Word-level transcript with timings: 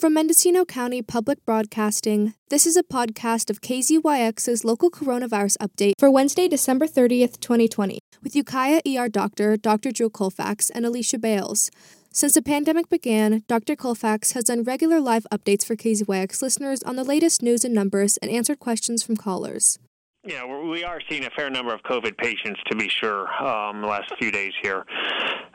From 0.00 0.14
Mendocino 0.14 0.64
County 0.64 1.02
Public 1.02 1.44
Broadcasting, 1.44 2.32
this 2.48 2.64
is 2.64 2.74
a 2.74 2.82
podcast 2.82 3.50
of 3.50 3.60
KZYX's 3.60 4.64
local 4.64 4.90
coronavirus 4.90 5.58
update 5.58 5.92
for 5.98 6.10
Wednesday, 6.10 6.48
December 6.48 6.86
30th, 6.86 7.38
2020, 7.38 7.98
with 8.22 8.34
Ukiah 8.34 8.80
ER 8.88 9.10
doctor, 9.10 9.58
Dr. 9.58 9.92
Drew 9.92 10.08
Colfax, 10.08 10.70
and 10.70 10.86
Alicia 10.86 11.18
Bales. 11.18 11.70
Since 12.14 12.32
the 12.32 12.40
pandemic 12.40 12.88
began, 12.88 13.44
Dr. 13.46 13.76
Colfax 13.76 14.32
has 14.32 14.44
done 14.44 14.62
regular 14.62 15.00
live 15.00 15.26
updates 15.30 15.66
for 15.66 15.76
KZYX 15.76 16.40
listeners 16.40 16.82
on 16.84 16.96
the 16.96 17.04
latest 17.04 17.42
news 17.42 17.62
and 17.62 17.74
numbers 17.74 18.16
and 18.22 18.30
answered 18.30 18.58
questions 18.58 19.02
from 19.02 19.18
callers. 19.18 19.78
Yeah, 20.26 20.46
we 20.46 20.82
are 20.82 21.00
seeing 21.10 21.26
a 21.26 21.30
fair 21.30 21.50
number 21.50 21.74
of 21.74 21.82
COVID 21.82 22.16
patients, 22.16 22.60
to 22.70 22.76
be 22.76 22.88
sure, 22.88 23.28
um, 23.42 23.82
the 23.82 23.86
last 23.86 24.10
few 24.18 24.30
days 24.30 24.52
here. 24.62 24.86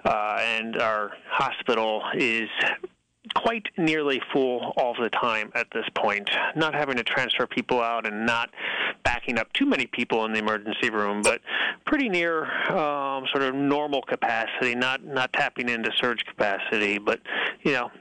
Uh, 0.06 0.38
and 0.40 0.78
our 0.78 1.14
hospital 1.32 2.04
is 2.16 2.48
quite 3.34 3.68
nearly 3.78 4.22
full 4.32 4.74
all 4.78 4.96
the 5.00 5.10
time 5.10 5.52
at 5.56 5.68
this 5.74 5.86
point. 5.96 6.30
Not 6.56 6.74
having 6.74 6.98
to 6.98 7.04
transfer 7.04 7.48
people 7.48 7.82
out 7.82 8.06
and 8.06 8.26
not 8.26 8.50
backing 9.04 9.38
up 9.38 9.52
too 9.54 9.66
many 9.66 9.86
people 9.88 10.26
in 10.26 10.34
the 10.34 10.40
emergency 10.40 10.90
room, 10.90 11.22
but 11.22 11.42
pretty 11.86 12.10
near 12.10 12.46
um, 12.72 13.26
sort 13.32 13.44
of 13.44 13.56
normal 13.56 14.02
capacity. 14.02 14.76
Not 14.76 15.04
not 15.04 15.34
tapping 15.34 15.70
into 15.70 15.92
surge 15.98 16.24
capacity, 16.26 16.98
but 16.98 17.20
you 17.64 17.74
know, 17.74 17.92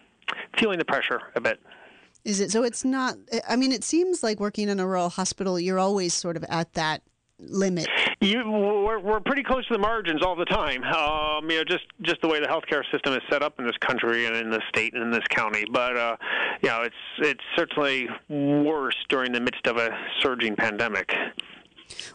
feeling 0.58 0.78
the 0.78 0.84
pressure 0.84 1.20
a 1.34 1.40
bit. 1.40 1.60
Is 2.24 2.40
it 2.40 2.50
so? 2.50 2.62
It's 2.62 2.84
not. 2.84 3.16
I 3.48 3.56
mean, 3.56 3.72
it 3.72 3.84
seems 3.84 4.22
like 4.22 4.40
working 4.40 4.68
in 4.68 4.80
a 4.80 4.86
rural 4.86 5.10
hospital, 5.10 5.60
you're 5.60 5.78
always 5.78 6.14
sort 6.14 6.36
of 6.36 6.44
at 6.44 6.72
that 6.72 7.02
limit? 7.38 7.88
You, 8.20 8.48
we're, 8.50 8.98
we're 8.98 9.20
pretty 9.20 9.42
close 9.42 9.66
to 9.66 9.74
the 9.74 9.78
margins 9.78 10.22
all 10.22 10.36
the 10.36 10.44
time. 10.44 10.82
Um, 10.84 11.50
you 11.50 11.58
know, 11.58 11.64
just 11.64 11.84
just 12.02 12.20
the 12.22 12.28
way 12.28 12.40
the 12.40 12.46
healthcare 12.46 12.82
system 12.90 13.12
is 13.14 13.20
set 13.30 13.42
up 13.42 13.58
in 13.58 13.66
this 13.66 13.76
country 13.78 14.26
and 14.26 14.36
in 14.36 14.50
the 14.50 14.60
state 14.68 14.94
and 14.94 15.02
in 15.02 15.10
this 15.10 15.24
county. 15.30 15.64
But 15.70 15.96
uh, 15.96 16.16
you 16.62 16.68
know, 16.68 16.82
it's 16.82 16.94
it's 17.18 17.44
certainly 17.56 18.08
worse 18.28 18.96
during 19.08 19.32
the 19.32 19.40
midst 19.40 19.66
of 19.66 19.76
a 19.76 19.90
surging 20.22 20.56
pandemic. 20.56 21.12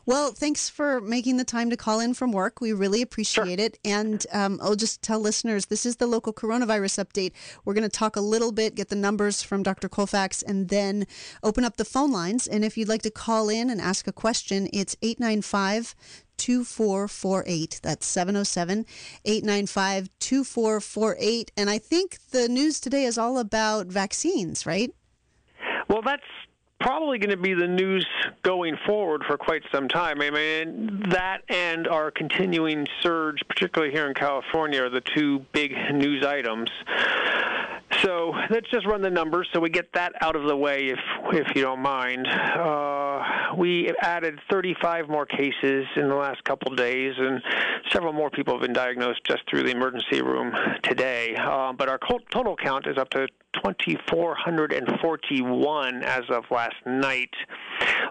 Well, 0.05 0.31
thanks 0.31 0.69
for 0.69 1.01
making 1.01 1.37
the 1.37 1.43
time 1.43 1.69
to 1.69 1.77
call 1.77 1.99
in 1.99 2.13
from 2.13 2.31
work. 2.31 2.61
We 2.61 2.73
really 2.73 3.01
appreciate 3.01 3.59
sure. 3.59 3.65
it. 3.65 3.79
And 3.83 4.25
um, 4.31 4.59
I'll 4.61 4.75
just 4.75 5.01
tell 5.01 5.19
listeners 5.19 5.67
this 5.67 5.85
is 5.85 5.97
the 5.97 6.07
local 6.07 6.33
coronavirus 6.33 7.03
update. 7.05 7.33
We're 7.65 7.73
going 7.73 7.89
to 7.89 7.89
talk 7.89 8.15
a 8.15 8.21
little 8.21 8.51
bit, 8.51 8.75
get 8.75 8.89
the 8.89 8.95
numbers 8.95 9.41
from 9.41 9.63
Dr. 9.63 9.89
Colfax, 9.89 10.41
and 10.41 10.69
then 10.69 11.05
open 11.43 11.63
up 11.63 11.77
the 11.77 11.85
phone 11.85 12.11
lines. 12.11 12.47
And 12.47 12.63
if 12.65 12.77
you'd 12.77 12.89
like 12.89 13.03
to 13.03 13.11
call 13.11 13.49
in 13.49 13.69
and 13.69 13.79
ask 13.79 14.07
a 14.07 14.13
question, 14.13 14.67
it's 14.73 14.95
895 15.01 15.95
2448. 16.37 17.81
That's 17.83 18.07
707 18.07 18.85
895 19.25 20.09
2448. 20.19 21.51
And 21.57 21.69
I 21.69 21.77
think 21.77 22.17
the 22.31 22.47
news 22.47 22.79
today 22.79 23.03
is 23.03 23.17
all 23.17 23.37
about 23.37 23.87
vaccines, 23.87 24.65
right? 24.65 24.91
Well, 25.89 26.01
that's 26.01 26.23
probably 26.79 27.19
going 27.19 27.31
to 27.31 27.37
be 27.37 27.53
the 27.53 27.67
news 27.67 28.05
going 28.43 28.77
forward 28.85 29.23
for 29.27 29.37
quite 29.37 29.63
some 29.71 29.87
time. 29.87 30.21
I 30.21 30.29
mean, 30.29 31.03
that 31.09 31.41
and 31.49 31.87
our 31.87 32.11
continuing 32.11 32.87
surge, 33.01 33.41
particularly 33.47 33.93
here 33.93 34.07
in 34.07 34.13
California, 34.13 34.83
are 34.83 34.89
the 34.89 35.01
two 35.01 35.39
big 35.51 35.71
news 35.93 36.25
items. 36.25 36.69
So 38.03 38.33
let's 38.49 38.69
just 38.69 38.85
run 38.85 39.01
the 39.01 39.09
numbers 39.09 39.49
so 39.51 39.59
we 39.59 39.69
get 39.69 39.91
that 39.93 40.13
out 40.21 40.35
of 40.35 40.43
the 40.43 40.55
way, 40.55 40.89
if 40.89 40.99
if 41.33 41.55
you 41.55 41.63
don't 41.63 41.81
mind. 41.81 42.27
Uh, 42.27 43.55
we 43.57 43.91
added 44.01 44.39
35 44.49 45.09
more 45.09 45.25
cases 45.25 45.85
in 45.95 46.07
the 46.07 46.15
last 46.15 46.43
couple 46.43 46.73
days, 46.75 47.15
and 47.17 47.41
several 47.91 48.13
more 48.13 48.29
people 48.29 48.53
have 48.53 48.61
been 48.61 48.73
diagnosed 48.73 49.21
just 49.25 49.41
through 49.49 49.63
the 49.63 49.71
emergency 49.71 50.21
room 50.21 50.53
today. 50.83 51.35
Uh, 51.35 51.73
but 51.73 51.89
our 51.89 51.99
total 52.31 52.55
count 52.55 52.85
is 52.87 52.97
up 52.97 53.09
to 53.09 53.27
2,441 53.53 56.03
as 56.03 56.23
of 56.29 56.45
last 56.51 56.68
night. 56.85 57.33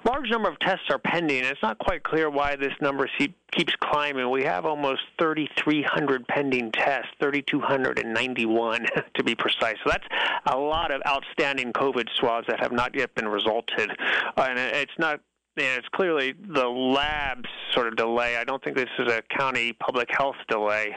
Large 0.04 0.30
number 0.30 0.48
of 0.48 0.58
tests 0.58 0.86
are 0.90 0.98
pending. 0.98 1.44
It's 1.44 1.62
not 1.62 1.78
quite 1.78 2.02
clear 2.02 2.30
why 2.30 2.56
this 2.56 2.72
number 2.80 3.08
keeps 3.52 3.74
climbing. 3.80 4.30
We 4.30 4.44
have 4.44 4.64
almost 4.64 5.02
3,300 5.18 6.26
pending 6.28 6.72
tests, 6.72 7.10
3,291 7.20 8.86
to 9.14 9.24
be 9.24 9.34
precise. 9.34 9.76
So 9.84 9.90
that's 9.90 10.06
a 10.46 10.56
lot 10.56 10.90
of 10.90 11.02
outstanding 11.06 11.72
COVID 11.72 12.08
swabs 12.16 12.46
that 12.48 12.60
have 12.60 12.72
not 12.72 12.94
yet 12.94 13.14
been 13.14 13.28
resulted. 13.28 13.90
And 14.36 14.58
it's 14.58 14.98
not 14.98 15.20
and 15.64 15.78
it's 15.78 15.88
clearly 15.88 16.32
the 16.32 16.66
lab's 16.66 17.48
sort 17.72 17.88
of 17.88 17.96
delay. 17.96 18.36
I 18.36 18.44
don't 18.44 18.62
think 18.62 18.76
this 18.76 18.88
is 18.98 19.10
a 19.10 19.22
county 19.36 19.72
public 19.72 20.08
health 20.10 20.36
delay, 20.48 20.94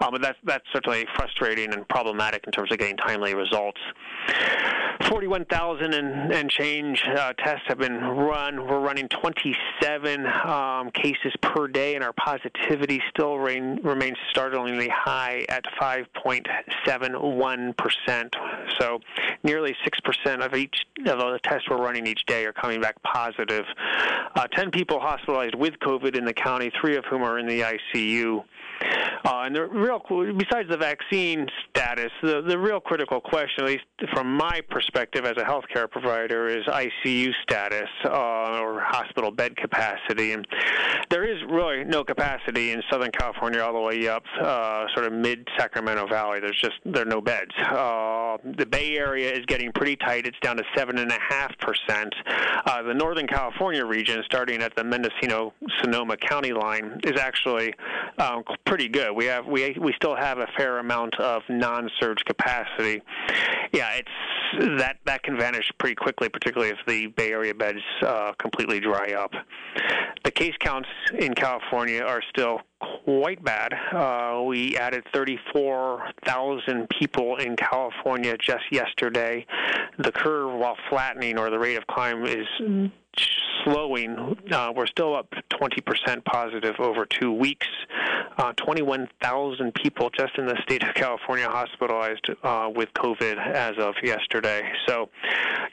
um, 0.00 0.12
but 0.12 0.22
that's 0.22 0.38
that's 0.44 0.64
certainly 0.72 1.06
frustrating 1.16 1.72
and 1.72 1.86
problematic 1.88 2.44
in 2.46 2.52
terms 2.52 2.72
of 2.72 2.78
getting 2.78 2.96
timely 2.96 3.34
results. 3.34 3.80
41,000 5.08 5.94
and, 5.94 6.32
and 6.32 6.50
change 6.50 7.04
uh, 7.06 7.32
tests 7.34 7.64
have 7.66 7.78
been 7.78 7.98
run. 7.98 8.66
We're 8.66 8.80
running 8.80 9.08
27 9.08 10.26
um, 10.26 10.90
cases 10.90 11.32
per 11.42 11.68
day, 11.68 11.94
and 11.94 12.04
our 12.04 12.12
positivity 12.12 13.00
still 13.10 13.38
rain, 13.38 13.80
remains 13.82 14.18
startlingly 14.30 14.88
high 14.88 15.46
at 15.48 15.64
5.71%. 15.80 18.34
So 18.78 19.00
nearly 19.42 19.74
6% 19.84 20.46
of 20.46 20.54
each 20.54 20.76
of 21.06 21.18
the 21.18 21.40
tests 21.42 21.68
we're 21.68 21.82
running 21.82 22.06
each 22.06 22.24
day 22.26 22.46
are 22.46 22.52
coming 22.52 22.80
back 22.80 23.02
positive. 23.02 23.64
Uh, 24.34 24.46
10 24.48 24.70
people 24.70 25.00
hospitalized 25.00 25.54
with 25.54 25.74
COVID 25.82 26.16
in 26.16 26.24
the 26.24 26.32
county, 26.32 26.70
three 26.80 26.96
of 26.96 27.04
whom 27.04 27.22
are 27.22 27.38
in 27.38 27.46
the 27.46 27.60
ICU. 27.60 28.42
Uh, 29.24 29.42
and 29.44 29.54
the 29.54 29.66
real, 29.66 30.00
besides 30.36 30.68
the 30.68 30.76
vaccine 30.76 31.46
status, 31.70 32.10
the, 32.22 32.42
the 32.42 32.58
real 32.58 32.80
critical 32.80 33.20
question, 33.20 33.64
at 33.64 33.66
least 33.66 33.84
from 34.12 34.36
my 34.36 34.60
perspective 34.68 35.24
as 35.24 35.36
a 35.36 35.44
healthcare 35.44 35.88
provider, 35.88 36.48
is 36.48 36.64
ICU 36.66 37.30
status 37.42 37.88
uh, 38.04 38.60
or 38.60 38.80
hospital 38.80 39.30
bed 39.30 39.56
capacity. 39.56 40.32
And 40.32 40.46
there 41.10 41.24
is 41.24 41.38
really 41.48 41.84
no 41.84 42.02
capacity 42.02 42.72
in 42.72 42.82
Southern 42.90 43.12
California 43.12 43.60
all 43.60 43.72
the 43.72 43.80
way 43.80 44.08
up, 44.08 44.24
uh, 44.40 44.86
sort 44.94 45.06
of 45.06 45.12
mid 45.12 45.46
Sacramento 45.56 46.08
Valley. 46.08 46.40
There's 46.40 46.60
just 46.60 46.74
there 46.84 47.02
are 47.02 47.04
no 47.04 47.20
beds. 47.20 47.52
Uh, 47.60 48.38
the 48.56 48.66
Bay 48.66 48.96
Area 48.96 49.32
is 49.32 49.44
getting 49.46 49.70
pretty 49.72 49.96
tight. 49.96 50.26
It's 50.26 50.38
down 50.40 50.56
to 50.56 50.64
seven 50.76 50.98
and 50.98 51.10
a 51.10 51.18
half 51.28 51.56
percent. 51.58 52.12
Uh, 52.66 52.82
the 52.82 52.94
Northern 52.94 53.26
California 53.26 53.81
region, 53.86 54.22
starting 54.24 54.62
at 54.62 54.74
the 54.76 54.84
Mendocino 54.84 55.52
Sonoma 55.80 56.16
County 56.16 56.52
line, 56.52 57.00
is 57.04 57.18
actually 57.18 57.74
um, 58.18 58.42
pretty 58.64 58.88
good. 58.88 59.12
We 59.12 59.26
have 59.26 59.46
we 59.46 59.76
we 59.80 59.92
still 59.94 60.16
have 60.16 60.38
a 60.38 60.46
fair 60.56 60.78
amount 60.78 61.18
of 61.18 61.42
non-surge 61.48 62.24
capacity. 62.24 63.02
Yeah, 63.72 63.90
it's 63.94 64.78
that 64.78 64.98
that 65.06 65.22
can 65.22 65.38
vanish 65.38 65.70
pretty 65.78 65.94
quickly, 65.94 66.28
particularly 66.28 66.72
if 66.72 66.78
the 66.86 67.06
Bay 67.08 67.32
Area 67.32 67.54
beds 67.54 67.80
uh, 68.02 68.32
completely 68.38 68.80
dry 68.80 69.12
up. 69.12 69.32
The 70.24 70.30
case 70.30 70.54
counts 70.60 70.88
in 71.18 71.34
California 71.34 72.02
are 72.02 72.22
still 72.30 72.60
quite 73.04 73.42
bad. 73.44 73.72
Uh, 73.92 74.42
we 74.42 74.76
added 74.76 75.04
34,000 75.12 76.88
people 76.88 77.36
in 77.36 77.56
California 77.56 78.36
just 78.36 78.64
yesterday. 78.70 79.46
The 79.98 80.12
curve, 80.12 80.52
while 80.58 80.76
flattening 80.88 81.38
or 81.38 81.50
the 81.50 81.58
rate 81.58 81.76
of 81.76 81.86
climb, 81.86 82.24
is 82.24 82.46
slowing. 83.64 84.36
Uh, 84.50 84.72
we're 84.74 84.86
still 84.86 85.14
up 85.14 85.32
20% 85.50 86.24
positive 86.24 86.74
over 86.78 87.06
two 87.06 87.32
weeks. 87.32 87.66
Uh, 88.38 88.52
21,000 88.54 89.74
people 89.74 90.10
just 90.10 90.36
in 90.38 90.46
the 90.46 90.56
state 90.62 90.82
of 90.82 90.94
California 90.94 91.46
hospitalized 91.48 92.26
uh, 92.42 92.70
with 92.74 92.88
COVID 92.94 93.36
as 93.38 93.72
of 93.78 93.94
yesterday. 94.02 94.62
So, 94.86 95.10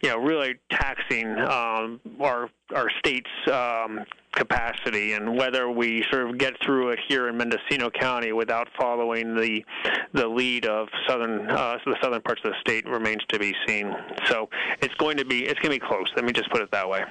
you 0.02 0.10
know, 0.10 0.18
really 0.20 0.56
taxing 0.72 1.38
um, 1.40 2.00
our 2.20 2.50
our 2.76 2.90
state's 3.00 3.30
um, 3.52 4.06
capacity 4.34 5.14
and 5.14 5.36
whether 5.36 5.70
we 5.70 6.06
sort 6.12 6.30
of 6.30 6.38
get 6.38 6.54
through 6.64 6.90
it 6.90 7.00
here 7.08 7.28
in 7.28 7.38
Mendocino 7.38 7.90
County 7.90 8.32
without 8.32 8.68
following 8.80 9.36
the 9.36 9.64
the 10.14 10.28
lead 10.28 10.66
of 10.66 10.88
southern 11.08 11.50
uh, 11.50 11.78
the 11.86 11.96
southern 12.02 12.22
parts 12.22 12.42
of 12.44 12.52
the 12.52 12.60
state 12.60 12.88
remains 12.88 13.24
to 13.30 13.40
be 13.40 13.56
seen. 13.68 13.96
So 14.28 14.50
it's 14.82 14.94
going 14.96 15.18
to 15.18 15.26
be 15.26 15.46
it's 15.46 15.60
going 15.60 15.74
to 15.74 15.80
be 15.80 15.88
close. 15.88 16.08
Let 16.16 16.26
me 16.26 16.32
just 16.32 16.50
put 16.52 16.62
it 16.62 16.72
that 16.72 16.88
way. 16.88 17.04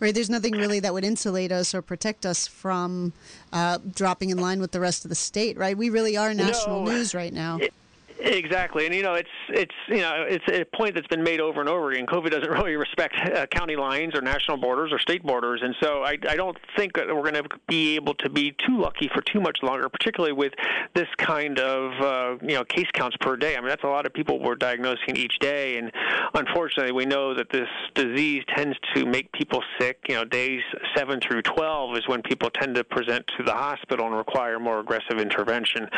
Right. 0.00 0.14
There's 0.14 0.30
nothing 0.30 0.54
really 0.54 0.80
that 0.80 0.92
would 0.92 1.04
insulate 1.04 1.52
us 1.52 1.74
or 1.74 1.82
protect 1.82 2.26
us 2.26 2.46
from 2.46 3.12
uh, 3.52 3.78
dropping 3.94 4.30
in 4.30 4.38
line 4.38 4.60
with 4.60 4.72
the 4.72 4.80
rest 4.80 5.04
of 5.04 5.08
the 5.08 5.14
state. 5.14 5.56
Right. 5.56 5.76
We 5.76 5.90
really 5.90 6.16
are 6.16 6.34
national 6.34 6.84
no, 6.84 6.92
news 6.92 7.14
right 7.14 7.32
now. 7.32 7.58
It, 7.58 7.72
Exactly, 8.20 8.84
and 8.84 8.94
you 8.94 9.02
know 9.02 9.14
it's 9.14 9.28
it's 9.48 9.74
you 9.86 9.98
know 9.98 10.24
it's 10.28 10.44
a 10.48 10.64
point 10.76 10.96
that's 10.96 11.06
been 11.06 11.22
made 11.22 11.40
over 11.40 11.60
and 11.60 11.68
over 11.68 11.92
again. 11.92 12.04
COVID 12.04 12.30
doesn't 12.30 12.50
really 12.58 12.74
respect 12.74 13.14
uh, 13.16 13.46
county 13.46 13.76
lines 13.76 14.14
or 14.14 14.20
national 14.20 14.56
borders 14.56 14.92
or 14.92 14.98
state 14.98 15.22
borders, 15.22 15.60
and 15.62 15.74
so 15.80 16.02
I, 16.02 16.18
I 16.28 16.34
don't 16.34 16.56
think 16.76 16.96
that 16.96 17.06
we're 17.06 17.30
going 17.30 17.34
to 17.34 17.48
be 17.68 17.94
able 17.94 18.14
to 18.14 18.28
be 18.28 18.56
too 18.66 18.80
lucky 18.80 19.08
for 19.14 19.22
too 19.22 19.40
much 19.40 19.58
longer, 19.62 19.88
particularly 19.88 20.32
with 20.32 20.52
this 20.94 21.06
kind 21.18 21.60
of 21.60 21.92
uh, 22.00 22.36
you 22.42 22.54
know 22.54 22.64
case 22.64 22.88
counts 22.92 23.16
per 23.20 23.36
day. 23.36 23.56
I 23.56 23.60
mean 23.60 23.68
that's 23.68 23.84
a 23.84 23.88
lot 23.88 24.04
of 24.04 24.12
people 24.12 24.40
we're 24.40 24.56
diagnosing 24.56 25.16
each 25.16 25.38
day, 25.38 25.78
and 25.78 25.92
unfortunately 26.34 26.92
we 26.92 27.06
know 27.06 27.34
that 27.34 27.50
this 27.52 27.68
disease 27.94 28.42
tends 28.56 28.76
to 28.94 29.06
make 29.06 29.30
people 29.30 29.62
sick. 29.78 30.00
You 30.08 30.16
know, 30.16 30.24
days 30.24 30.62
seven 30.96 31.20
through 31.20 31.42
twelve 31.42 31.96
is 31.96 32.02
when 32.08 32.22
people 32.22 32.50
tend 32.50 32.74
to 32.74 32.84
present 32.84 33.28
to 33.38 33.44
the 33.44 33.54
hospital 33.54 34.06
and 34.06 34.16
require 34.16 34.58
more 34.58 34.80
aggressive 34.80 35.20
intervention. 35.20 35.88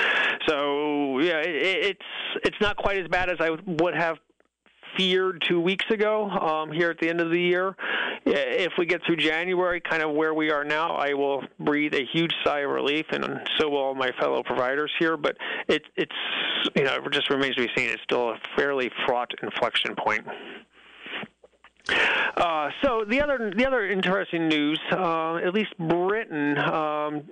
So 0.47 1.19
yeah, 1.21 1.39
it, 1.39 1.97
it's 1.97 2.10
it's 2.45 2.57
not 2.61 2.77
quite 2.77 2.99
as 2.99 3.09
bad 3.09 3.31
as 3.31 3.37
I 3.41 3.51
would 3.67 3.95
have 3.95 4.19
feared 4.97 5.43
two 5.49 5.61
weeks 5.61 5.85
ago 5.91 6.29
um, 6.29 6.73
here 6.73 6.91
at 6.91 6.99
the 6.99 7.09
end 7.09 7.21
of 7.21 7.31
the 7.31 7.41
year. 7.41 7.77
If 8.27 8.73
we 8.77 8.87
get 8.87 9.01
through 9.07 9.17
January, 9.17 9.81
kind 9.81 10.03
of 10.03 10.13
where 10.13 10.35
we 10.35 10.51
are 10.51 10.65
now, 10.65 10.95
I 10.97 11.15
will 11.15 11.43
breathe 11.59 11.95
a 11.95 12.05
huge 12.13 12.33
sigh 12.45 12.61
of 12.61 12.71
relief, 12.71 13.07
and 13.13 13.41
so 13.59 13.71
will 13.71 13.95
my 13.95 14.11
fellow 14.21 14.43
providers 14.43 14.93
here. 14.99 15.17
But 15.17 15.37
it, 15.69 15.83
it's 15.97 16.13
you 16.75 16.85
know 16.85 16.97
it 16.97 17.13
just 17.13 17.31
remains 17.31 17.57
to 17.57 17.63
be 17.63 17.71
seen. 17.75 17.89
It's 17.89 18.03
still 18.03 18.31
a 18.31 18.39
fairly 18.57 18.91
fraught 19.07 19.31
inflection 19.43 19.95
point. 19.97 20.27
Uh, 22.37 22.71
so 22.83 23.05
the 23.09 23.21
other 23.21 23.53
the 23.57 23.67
other 23.67 23.87
interesting 23.87 24.49
news, 24.49 24.81
uh, 24.93 25.37
at 25.37 25.53
least 25.53 25.77
Britain, 25.79 26.57
um, 26.59 27.23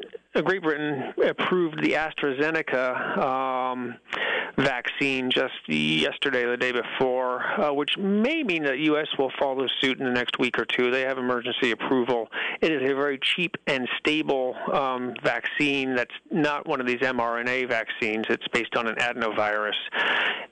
Great 0.42 0.62
Britain 0.62 1.14
approved 1.26 1.82
the 1.82 1.92
AstraZeneca 1.92 3.18
um, 3.18 3.96
vaccine 4.56 5.30
just 5.30 5.54
yesterday, 5.66 6.44
the 6.44 6.56
day 6.56 6.72
before, 6.72 7.42
uh, 7.60 7.72
which 7.72 7.96
may 7.96 8.42
mean 8.42 8.62
that 8.64 8.72
the 8.72 8.84
U.S. 8.84 9.06
will 9.18 9.32
follow 9.38 9.66
suit 9.80 9.98
in 9.98 10.04
the 10.04 10.12
next 10.12 10.38
week 10.38 10.58
or 10.58 10.64
two. 10.64 10.90
They 10.90 11.02
have 11.02 11.18
emergency 11.18 11.70
approval. 11.70 12.28
It 12.60 12.72
is 12.72 12.82
a 12.82 12.94
very 12.94 13.18
cheap 13.18 13.56
and 13.66 13.88
stable 13.98 14.54
um, 14.72 15.14
vaccine 15.22 15.94
that's 15.94 16.14
not 16.30 16.66
one 16.66 16.80
of 16.80 16.86
these 16.86 16.98
mRNA 16.98 17.68
vaccines. 17.68 18.26
It's 18.28 18.46
based 18.48 18.76
on 18.76 18.86
an 18.86 18.96
adenovirus. 18.96 19.74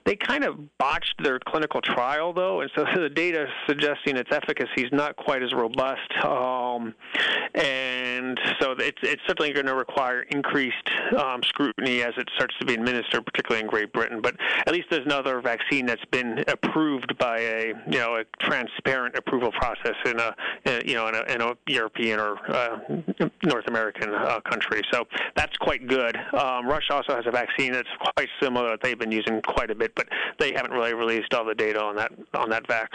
They 0.05 0.15
kind 0.15 0.43
of 0.43 0.77
botched 0.77 1.21
their 1.21 1.39
clinical 1.39 1.81
trial, 1.81 2.33
though, 2.33 2.61
and 2.61 2.71
so 2.75 2.85
the 2.95 3.09
data 3.09 3.47
suggesting 3.87 4.17
its 4.17 4.29
efficacy 4.31 4.85
is 4.85 4.91
not 4.91 5.15
quite 5.15 5.43
as 5.43 5.53
robust. 5.53 6.11
Um, 6.23 6.93
and 7.55 8.39
so 8.59 8.71
it's, 8.71 8.97
it's 9.01 9.21
certainly 9.27 9.53
going 9.53 9.65
to 9.65 9.75
require 9.75 10.21
increased 10.23 10.89
um, 11.17 11.41
scrutiny 11.43 12.01
as 12.01 12.13
it 12.17 12.29
starts 12.35 12.55
to 12.59 12.65
be 12.65 12.73
administered, 12.73 13.25
particularly 13.25 13.63
in 13.63 13.69
Great 13.69 13.93
Britain. 13.93 14.21
But 14.21 14.35
at 14.65 14.73
least 14.73 14.87
there's 14.89 15.05
another 15.05 15.41
vaccine 15.41 15.85
that's 15.85 16.03
been 16.11 16.43
approved 16.47 17.17
by 17.17 17.39
a 17.39 17.67
you 17.89 17.99
know 17.99 18.17
a 18.17 18.23
transparent 18.43 19.15
approval 19.17 19.51
process 19.51 19.95
in 20.05 20.19
a, 20.19 20.35
in, 20.65 20.87
you 20.87 20.95
know 20.95 21.07
in 21.07 21.15
a, 21.15 21.33
in 21.33 21.41
a 21.41 21.53
European 21.67 22.19
or 22.19 22.37
uh, 22.53 22.77
North 23.43 23.67
American 23.67 24.13
uh, 24.13 24.39
country. 24.41 24.81
So 24.91 25.07
that's 25.35 25.55
quite 25.57 25.87
good. 25.87 26.15
Um, 26.33 26.67
Russia 26.67 26.93
also 26.93 27.15
has 27.15 27.25
a 27.25 27.31
vaccine 27.31 27.71
that's 27.71 27.87
quite 28.15 28.29
similar 28.41 28.69
that 28.71 28.81
they've 28.81 28.99
been 28.99 29.11
using 29.11 29.41
quite 29.41 29.71
a 29.71 29.75
bit, 29.75 29.95
but 29.95 30.07
they 30.39 30.51
haven't 30.53 30.71
really 30.71 30.93
released 30.93 31.33
all 31.33 31.45
the 31.45 31.55
data 31.55 31.81
on 31.81 31.95
that 31.95 32.11
on 32.33 32.49
that 32.49 32.67
vax. 32.67 32.89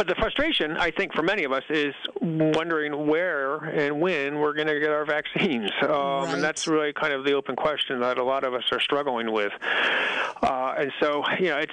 But 0.00 0.08
the 0.08 0.14
frustration, 0.14 0.78
I 0.78 0.90
think, 0.90 1.12
for 1.12 1.20
many 1.22 1.44
of 1.44 1.52
us 1.52 1.62
is 1.68 1.94
wondering 2.22 3.06
where 3.06 3.56
and 3.56 4.00
when 4.00 4.38
we're 4.38 4.54
going 4.54 4.68
to 4.68 4.80
get 4.80 4.88
our 4.88 5.04
vaccines. 5.04 5.70
Um, 5.82 5.90
right. 5.90 6.30
And 6.32 6.42
that's 6.42 6.66
really 6.66 6.94
kind 6.94 7.12
of 7.12 7.26
the 7.26 7.34
open 7.34 7.54
question 7.54 8.00
that 8.00 8.16
a 8.16 8.24
lot 8.24 8.44
of 8.44 8.54
us 8.54 8.62
are 8.72 8.80
struggling 8.80 9.30
with. 9.30 9.52
Uh, 10.42 10.72
and 10.78 10.90
so, 11.02 11.22
you 11.38 11.48
know, 11.48 11.58
it's 11.58 11.72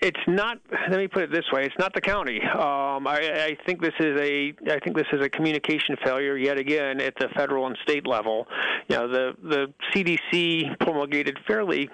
it's 0.00 0.20
not. 0.26 0.58
Let 0.88 0.98
me 0.98 1.08
put 1.08 1.24
it 1.24 1.32
this 1.32 1.44
way: 1.52 1.64
it's 1.64 1.74
not 1.78 1.92
the 1.92 2.00
county. 2.00 2.40
Um, 2.40 3.06
I, 3.06 3.48
I 3.48 3.56
think 3.66 3.82
this 3.82 3.94
is 3.98 4.18
a. 4.18 4.54
I 4.70 4.78
think 4.78 4.96
this 4.96 5.06
is 5.12 5.20
a 5.20 5.28
communication 5.28 5.96
failure 6.04 6.36
yet 6.36 6.56
again 6.56 7.00
at 7.00 7.14
the 7.18 7.28
federal 7.36 7.66
and 7.66 7.76
state 7.82 8.06
level. 8.06 8.46
You 8.88 8.96
know, 8.96 9.08
the 9.08 9.32
the 9.42 9.74
CDC 9.92 10.78
promulgated 10.78 11.38
fairly 11.46 11.90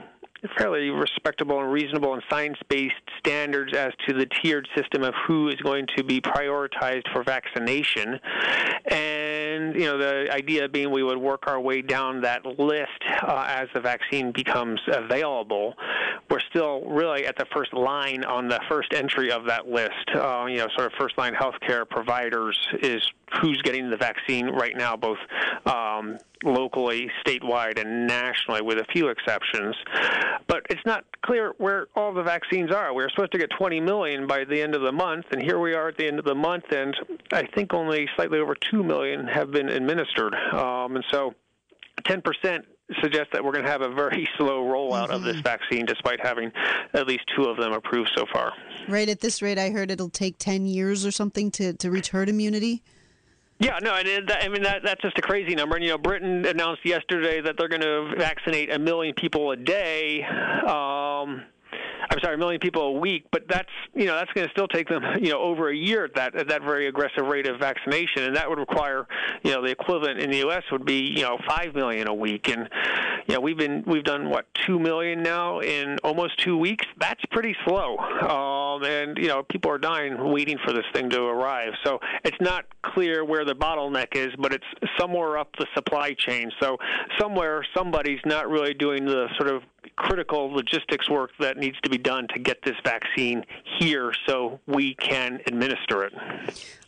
fairly 0.58 0.90
respectable 0.90 1.60
and 1.60 1.70
reasonable 1.70 2.14
and 2.14 2.22
science-based 2.31 2.94
standards 3.19 3.75
as 3.75 3.93
to 4.06 4.14
the 4.14 4.26
tiered 4.26 4.69
system 4.76 5.02
of 5.02 5.14
who 5.26 5.48
is 5.48 5.56
going 5.56 5.87
to 5.96 6.04
be 6.04 6.20
prioritized 6.20 7.10
for 7.12 7.22
vaccination. 7.22 8.19
And 8.87 9.75
you 9.75 9.87
know, 9.87 9.98
the 9.98 10.32
idea 10.32 10.69
being 10.69 10.90
we 10.90 11.02
would 11.02 11.19
work 11.19 11.44
our 11.46 11.60
way 11.60 11.82
down 11.82 12.20
that 12.22 12.44
list 12.44 13.02
uh, 13.22 13.44
as 13.48 13.69
the 13.75 13.81
vaccine 13.81 14.32
becomes 14.32 14.81
available. 14.88 15.75
We're 16.37 16.41
still 16.50 16.83
really 16.83 17.25
at 17.25 17.38
the 17.38 17.47
first 17.55 17.73
line 17.73 18.23
on 18.23 18.47
the 18.47 18.61
first 18.69 18.93
entry 18.93 19.33
of 19.33 19.47
that 19.47 19.69
list. 19.69 19.94
Uh, 20.15 20.44
you 20.44 20.59
know, 20.59 20.69
sort 20.77 20.93
of 20.93 20.93
first-line 20.99 21.33
healthcare 21.33 21.88
providers 21.88 22.59
is 22.83 23.00
who's 23.41 23.62
getting 23.62 23.88
the 23.88 23.97
vaccine 23.97 24.49
right 24.49 24.77
now, 24.77 24.97
both 24.97 25.17
um, 25.65 26.19
locally, 26.44 27.11
statewide, 27.25 27.81
and 27.81 28.06
nationally, 28.06 28.61
with 28.61 28.77
a 28.77 28.85
few 28.93 29.09
exceptions. 29.09 29.75
But 30.47 30.67
it's 30.69 30.85
not 30.85 31.06
clear 31.25 31.55
where 31.56 31.87
all 31.97 32.12
the 32.12 32.23
vaccines 32.23 32.71
are. 32.71 32.93
We 32.93 33.03
were 33.03 33.09
supposed 33.09 33.32
to 33.32 33.39
get 33.39 33.49
20 33.56 33.81
million 33.81 34.27
by 34.27 34.44
the 34.44 34.61
end 34.61 34.75
of 34.75 34.82
the 34.82 34.93
month, 34.93 35.25
and 35.31 35.41
here 35.41 35.59
we 35.59 35.73
are 35.73 35.89
at 35.89 35.97
the 35.97 36.06
end 36.06 36.19
of 36.19 36.27
the 36.27 36.35
month, 36.35 36.65
and 36.71 36.94
I 37.32 37.47
think 37.55 37.73
only 37.73 38.11
slightly 38.15 38.41
over 38.41 38.55
2 38.55 38.82
million 38.82 39.27
have 39.27 39.53
been 39.53 39.71
administered. 39.71 40.35
Um, 40.53 40.97
and 40.97 41.05
so 41.11 41.35
10% 42.03 42.62
suggests 43.03 43.29
that 43.33 43.44
we're 43.44 43.53
going 43.53 43.65
to 43.65 43.71
have 43.71 43.83
a 43.83 43.88
very 43.88 44.29
slow 44.38 44.65
rollout 44.65 45.05
mm-hmm. 45.05 45.12
of 45.12 45.23
this 45.23 45.37
mm-hmm. 45.37 45.43
vaccine, 45.43 45.87
despite 45.87 46.21
having 46.21 46.53
at 46.94 47.06
least 47.06 47.25
two 47.37 47.44
of 47.44 47.56
them 47.56 47.73
approved 47.73 48.11
so 48.17 48.25
far. 48.33 48.53
Right 48.88 49.09
at 49.09 49.21
this 49.21 49.43
rate, 49.43 49.59
I 49.59 49.71
heard 49.71 49.91
it'll 49.91 50.09
take 50.09 50.38
10 50.38 50.67
years 50.67 51.05
or 51.05 51.11
something 51.11 51.50
to, 51.53 51.73
to 51.75 51.91
reach 51.91 52.11
herd 52.11 52.29
immunity. 52.29 52.83
Yeah, 53.59 53.79
no, 53.81 53.94
and 53.94 54.29
that, 54.29 54.44
I 54.44 54.49
mean 54.49 54.62
that 54.65 54.83
that's 54.85 55.00
just 55.00 55.17
a 55.17 55.23
crazy 55.23 55.55
number. 55.55 55.77
And 55.77 55.85
you 55.85 55.91
know, 55.91 55.97
Britain 55.97 56.44
announced 56.44 56.85
yesterday 56.85 57.41
that 57.41 57.56
they're 57.56 57.69
going 57.69 57.81
to 57.81 58.15
vaccinate 58.19 58.71
a 58.71 58.79
million 58.79 59.15
people 59.15 59.50
a 59.50 59.56
day. 59.56 60.23
Um, 60.25 61.43
I'm 62.11 62.19
sorry, 62.20 62.35
a 62.35 62.38
million 62.38 62.61
people 62.61 62.82
a 62.82 62.93
week, 62.93 63.26
but 63.32 63.49
that's 63.49 63.69
you 63.94 64.06
know 64.06 64.14
that's 64.14 64.31
going 64.32 64.47
to 64.47 64.50
still 64.53 64.69
take 64.69 64.88
them 64.88 65.03
you 65.20 65.31
know 65.31 65.41
over 65.41 65.70
a 65.70 65.76
year 65.76 66.05
at 66.05 66.14
that 66.14 66.37
at 66.37 66.49
that 66.49 66.62
very 66.62 66.88
aggressive 66.88 67.26
rate 67.26 67.49
of 67.49 67.58
vaccination, 67.58 68.25
and 68.25 68.37
that 68.37 68.49
would 68.49 68.58
require 68.58 69.06
you 69.43 69.53
know 69.53 69.62
the 69.62 69.70
equivalent 69.70 70.20
in 70.20 70.31
the 70.31 70.38
U.S. 70.38 70.62
would 70.70 70.85
be 70.85 71.12
you 71.17 71.23
know 71.23 71.38
five 71.49 71.75
million 71.75 72.08
a 72.08 72.14
week, 72.14 72.49
and 72.49 72.69
you 73.26 73.35
know 73.35 73.41
we've 73.41 73.58
been 73.58 73.82
we've 73.87 74.05
done 74.05 74.31
what 74.31 74.47
two 74.67 74.79
million 74.79 75.23
now 75.23 75.61
in 75.61 75.99
almost 76.05 76.38
two 76.38 76.56
weeks. 76.56 76.85
That's 76.99 77.25
pretty 77.31 77.56
slow, 77.67 77.99
um, 77.99 78.85
and 78.85 79.17
you 79.19 79.29
know 79.29 79.43
people 79.43 79.70
are 79.70 79.79
dying 79.79 80.32
waiting 80.32 80.58
for 80.64 80.73
this 80.73 80.85
thing 80.93 81.11
to 81.11 81.23
arrive. 81.23 81.73
So 81.85 81.99
it's 82.25 82.41
not 82.41 82.67
clear 82.82 83.25
where 83.25 83.44
the 83.44 83.55
bottleneck 83.55 84.14
is, 84.14 84.29
but 84.38 84.53
it's 84.53 84.64
somewhere 84.99 85.38
up 85.38 85.50
the 85.58 85.67
supply 85.75 86.14
chain. 86.14 86.50
So 86.61 86.76
somewhere 87.19 87.64
somebody's 87.76 88.20
not 88.25 88.49
really 88.49 88.75
doing 88.75 89.05
the 89.05 89.26
sort 89.38 89.50
of 89.50 89.62
critical 89.97 90.50
logistics 90.50 91.09
work 91.09 91.31
that 91.38 91.56
needs 91.56 91.81
to 91.83 91.91
be 91.91 91.99
done 91.99 92.27
to 92.35 92.38
get 92.38 92.62
this 92.62 92.77
vaccine 92.85 93.44
here 93.79 94.12
so 94.27 94.61
we 94.67 94.94
can 94.94 95.41
administer 95.47 96.05
it. 96.05 96.12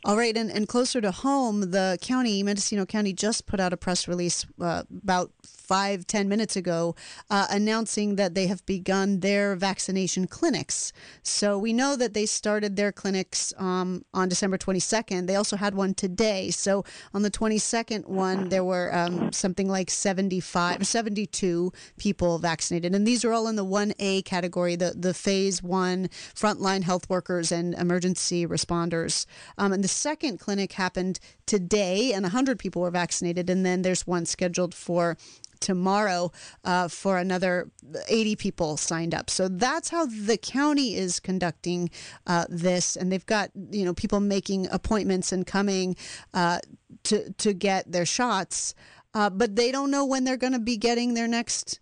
All 0.05 0.17
right, 0.17 0.37
and, 0.37 0.50
and 0.50 0.69
closer 0.69 1.00
to 1.00 1.11
home, 1.11 1.73
the 1.73 1.99
county, 2.00 2.43
Mendocino 2.45 2.87
County, 2.87 3.12
just 3.12 3.47
put 3.47 3.59
out 3.59 3.73
a 3.73 3.77
press 3.77 4.06
release 4.06 4.47
uh, 4.61 4.85
about 5.03 5.33
five, 5.43 6.06
ten 6.06 6.29
minutes 6.31 6.56
ago, 6.56 6.95
uh, 7.31 7.47
announcing 7.50 8.17
that 8.17 8.35
they 8.35 8.47
have 8.47 8.65
begun 8.65 9.21
their 9.21 9.55
vaccination 9.55 10.27
clinics. 10.27 10.95
So 11.23 11.59
we 11.59 11.75
know 11.75 11.95
that 11.95 12.15
they 12.15 12.25
started 12.25 12.77
their 12.77 12.91
clinics 12.91 13.53
um, 13.59 14.03
on 14.15 14.31
December 14.31 14.56
22nd. 14.56 15.27
They 15.27 15.37
also 15.37 15.56
had 15.56 15.75
one 15.75 15.93
today. 15.93 16.51
So 16.51 16.84
on 17.13 17.20
the 17.20 17.31
22nd 17.31 18.06
one, 18.06 18.49
there 18.49 18.65
were 18.65 18.94
um, 18.94 19.31
something 19.31 19.69
like 19.69 19.91
75, 19.91 20.87
72 20.87 21.72
people 21.99 22.39
vaccinated. 22.39 22.94
And 22.94 23.06
these 23.06 23.22
are 23.25 23.32
all 23.34 23.46
in 23.46 23.56
the 23.56 23.65
1A 23.65 24.25
category, 24.25 24.75
the, 24.75 24.94
the 24.96 25.13
phase 25.13 25.63
one 25.63 26.08
frontline 26.34 26.82
health 26.82 27.11
workers 27.11 27.53
and 27.53 27.75
emergency 27.75 28.46
responders. 28.46 29.27
Um, 29.58 29.75
and 29.75 29.84
the 29.89 29.95
second 29.95 30.39
clinic 30.39 30.73
happened 30.73 31.19
today, 31.47 32.13
and 32.13 32.23
100 32.23 32.59
people 32.59 32.83
were 32.83 32.91
vaccinated. 32.91 33.49
And 33.49 33.65
then 33.65 33.81
there's 33.81 34.07
one 34.07 34.27
scheduled 34.27 34.75
for 34.75 35.17
tomorrow 35.61 36.31
uh, 36.63 36.89
for 36.89 37.17
another 37.17 37.71
80 38.07 38.37
people 38.37 38.77
signed 38.77 39.15
up. 39.15 39.31
So 39.31 39.49
that's 39.49 39.89
how 39.89 40.05
the 40.05 40.37
county 40.37 40.95
is 40.95 41.21
conducting 41.21 41.89
uh, 42.27 42.45
this, 42.51 42.97
and 42.97 43.11
they've 43.11 43.25
got 43.25 43.51
you 43.71 43.87
know 43.87 43.95
people 43.95 44.21
making 44.21 44.69
appointments 44.71 45.33
and 45.33 45.47
coming 45.47 45.97
uh, 46.35 46.59
to 47.05 47.33
to 47.33 47.55
get 47.55 47.91
their 47.91 48.07
shots, 48.07 48.75
uh, 49.15 49.31
but 49.31 49.57
they 49.57 49.73
don't 49.73 49.91
know 49.91 50.05
when 50.05 50.25
they're 50.25 50.37
going 50.37 50.53
to 50.53 50.59
be 50.59 50.77
getting 50.77 51.15
their 51.15 51.29
next 51.29 51.81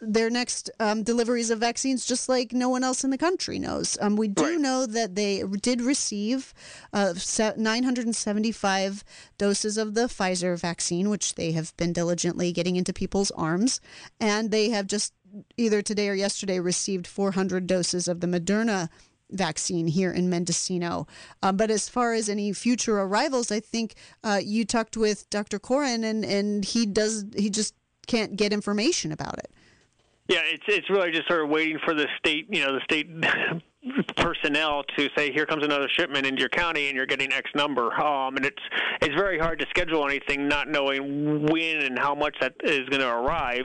their 0.00 0.28
next 0.28 0.70
um, 0.80 1.02
deliveries 1.02 1.50
of 1.50 1.58
vaccines, 1.58 2.04
just 2.04 2.28
like 2.28 2.52
no 2.52 2.68
one 2.68 2.84
else 2.84 3.04
in 3.04 3.10
the 3.10 3.18
country 3.18 3.58
knows. 3.58 3.96
Um, 4.00 4.16
we 4.16 4.28
do 4.28 4.44
right. 4.44 4.60
know 4.60 4.86
that 4.86 5.14
they 5.14 5.42
did 5.62 5.80
receive 5.80 6.52
uh, 6.92 7.14
975 7.56 9.04
doses 9.38 9.78
of 9.78 9.94
the 9.94 10.02
Pfizer 10.02 10.58
vaccine, 10.58 11.08
which 11.08 11.36
they 11.36 11.52
have 11.52 11.74
been 11.76 11.92
diligently 11.92 12.52
getting 12.52 12.76
into 12.76 12.92
people's 12.92 13.30
arms, 13.30 13.80
and 14.20 14.50
they 14.50 14.70
have 14.70 14.86
just 14.86 15.14
either 15.56 15.80
today 15.80 16.08
or 16.08 16.14
yesterday 16.14 16.58
received 16.58 17.06
400 17.06 17.66
doses 17.66 18.08
of 18.08 18.20
the 18.20 18.26
Moderna 18.26 18.88
vaccine 19.30 19.86
here 19.86 20.10
in 20.10 20.28
Mendocino. 20.28 21.06
Um, 21.42 21.56
but 21.56 21.70
as 21.70 21.88
far 21.88 22.12
as 22.12 22.28
any 22.28 22.52
future 22.52 22.98
arrivals, 22.98 23.50
I 23.50 23.60
think 23.60 23.94
uh, 24.24 24.40
you 24.42 24.64
talked 24.64 24.96
with 24.96 25.30
Dr. 25.30 25.58
Coren, 25.58 26.04
and, 26.04 26.24
and 26.24 26.64
he 26.64 26.84
does 26.84 27.24
he 27.36 27.48
just 27.48 27.74
can't 28.10 28.36
get 28.36 28.52
information 28.52 29.12
about 29.12 29.38
it. 29.38 29.50
Yeah, 30.28 30.42
it's 30.44 30.64
it's 30.68 30.90
really 30.90 31.10
just 31.10 31.28
sort 31.28 31.42
of 31.42 31.48
waiting 31.48 31.78
for 31.84 31.94
the 31.94 32.06
state, 32.18 32.46
you 32.50 32.64
know, 32.64 32.72
the 32.72 32.80
state 32.84 33.08
personnel 34.16 34.84
to 34.96 35.08
say, 35.16 35.32
here 35.32 35.46
comes 35.46 35.64
another 35.64 35.88
shipment 35.96 36.26
into 36.26 36.40
your 36.40 36.48
county, 36.48 36.88
and 36.88 36.96
you're 36.96 37.06
getting 37.06 37.32
X 37.32 37.50
number. 37.54 37.92
Um, 38.00 38.36
and 38.36 38.46
it's 38.46 38.62
it's 39.00 39.14
very 39.14 39.38
hard 39.38 39.58
to 39.60 39.66
schedule 39.70 40.06
anything, 40.06 40.48
not 40.48 40.68
knowing 40.68 41.46
when 41.46 41.78
and 41.78 41.98
how 41.98 42.14
much 42.14 42.36
that 42.40 42.54
is 42.62 42.88
going 42.88 43.00
to 43.00 43.10
arrive. 43.10 43.64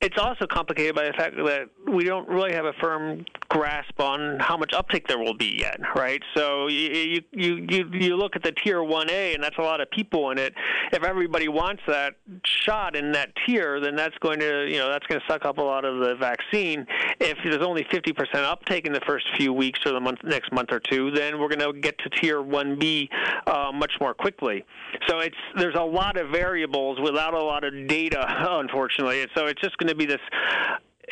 It's 0.00 0.16
also 0.16 0.46
complicated 0.46 0.94
by 0.94 1.06
the 1.06 1.12
fact 1.12 1.34
that 1.36 1.70
we 1.92 2.04
don't 2.04 2.28
really 2.28 2.52
have 2.52 2.64
a 2.64 2.72
firm 2.74 3.24
grasp 3.48 3.98
on 3.98 4.38
how 4.38 4.56
much 4.56 4.72
uptake 4.72 5.08
there 5.08 5.18
will 5.18 5.34
be 5.34 5.56
yet, 5.58 5.80
right? 5.96 6.22
So 6.36 6.68
you 6.68 7.22
you 7.32 7.66
you 7.68 7.90
you 7.92 8.16
look 8.16 8.36
at 8.36 8.44
the 8.44 8.52
tier 8.52 8.78
1A, 8.78 9.34
and 9.34 9.42
that's 9.42 9.58
a 9.58 9.62
lot 9.62 9.80
of 9.80 9.90
people 9.90 10.30
in 10.30 10.38
it. 10.38 10.54
If 10.92 11.02
everybody 11.02 11.48
wants 11.48 11.82
that 11.88 12.14
shot 12.44 12.94
in 12.94 13.10
that 13.12 13.32
tier, 13.44 13.80
then 13.80 13.96
that's 13.96 14.16
going 14.18 14.38
to 14.38 14.70
you 14.70 14.78
know 14.78 14.88
that's 14.88 15.06
going 15.06 15.20
to 15.20 15.26
suck 15.26 15.44
up 15.44 15.58
a 15.58 15.62
lot 15.62 15.84
of 15.84 15.98
the 15.98 16.14
vaccine. 16.14 16.86
If 17.20 17.38
there's 17.42 17.66
only 17.66 17.82
50% 17.82 18.36
uptake 18.36 18.86
in 18.86 18.92
the 18.92 19.00
first 19.00 19.26
few 19.36 19.52
weeks 19.52 19.80
or 19.84 19.90
the 19.90 20.00
month, 20.00 20.20
next 20.22 20.52
month 20.52 20.70
or 20.70 20.78
two, 20.78 21.10
then 21.10 21.40
we're 21.40 21.48
going 21.48 21.74
to 21.74 21.80
get 21.80 21.98
to 21.98 22.10
tier 22.10 22.40
1B 22.40 23.08
uh, 23.48 23.72
much 23.72 23.94
more 24.00 24.14
quickly. 24.14 24.64
So 25.08 25.18
it's 25.18 25.36
there's 25.56 25.74
a 25.74 25.82
lot 25.82 26.16
of 26.16 26.30
variables 26.30 27.00
without 27.00 27.34
a 27.34 27.42
lot 27.42 27.64
of 27.64 27.88
data, 27.88 28.24
unfortunately. 28.60 29.26
So 29.34 29.46
it's 29.46 29.60
just 29.60 29.76
going 29.78 29.87
to 29.88 29.94
be 29.94 30.06
this 30.06 30.20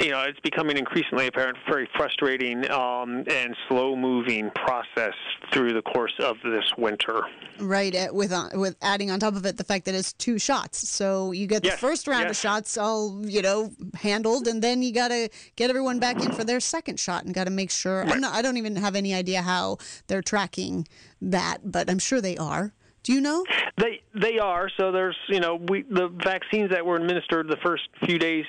you 0.01 0.11
know, 0.11 0.23
it's 0.23 0.41
becoming 0.41 0.77
increasingly 0.77 1.27
apparent, 1.27 1.57
very 1.69 1.89
frustrating 1.97 2.71
um, 2.71 3.25
and 3.29 3.57
slow-moving 3.69 4.51
process 4.51 5.15
through 5.53 5.73
the 5.73 5.83
course 5.83 6.13
of 6.19 6.37
this 6.45 6.65
winter. 6.77 7.23
Right, 7.59 7.95
uh, 7.95 8.09
with 8.13 8.33
uh, 8.33 8.51
with 8.55 8.77
adding 8.83 9.11
on 9.11 9.21
top 9.21 9.37
of 9.37 9.47
it 9.47 9.57
the 9.57 9.65
fact 9.65 9.87
that 9.87 9.95
it's 9.95 10.13
two 10.13 10.39
shots, 10.39 10.87
so 10.89 11.33
you 11.33 11.47
get 11.47 11.63
the 11.63 11.69
yes, 11.69 11.81
first 11.81 12.07
round 12.07 12.25
yes. 12.25 12.31
of 12.33 12.37
shots 12.37 12.77
all 12.77 13.25
you 13.27 13.41
know 13.41 13.73
handled, 13.95 14.47
and 14.47 14.61
then 14.61 14.83
you 14.83 14.93
got 14.93 15.09
to 15.09 15.31
get 15.57 15.71
everyone 15.71 15.99
back 15.99 16.23
in 16.23 16.33
for 16.33 16.45
their 16.45 16.61
second 16.61 17.01
shot, 17.01 17.25
and 17.25 17.35
got 17.35 17.45
to 17.45 17.51
make 17.51 17.71
sure. 17.71 18.05
Right. 18.05 18.21
Not, 18.21 18.35
i 18.35 18.43
don't 18.43 18.59
even 18.59 18.77
have 18.77 18.95
any 18.95 19.15
idea 19.15 19.41
how 19.41 19.79
they're 20.09 20.23
tracking 20.23 20.87
that, 21.23 21.59
but 21.65 21.89
I'm 21.89 21.99
sure 21.99 22.21
they 22.21 22.37
are. 22.37 22.75
Do 23.07 23.13
you 23.13 23.21
know? 23.21 23.45
They 23.79 24.03
they 24.15 24.41
are. 24.41 24.69
So 24.77 24.91
there's 24.91 25.17
you 25.29 25.39
know 25.39 25.55
we 25.69 25.83
the 25.83 26.09
vaccines 26.09 26.71
that 26.71 26.85
were 26.85 26.97
administered 26.97 27.47
the 27.49 27.57
first 27.65 27.85
few 28.05 28.19
days 28.19 28.45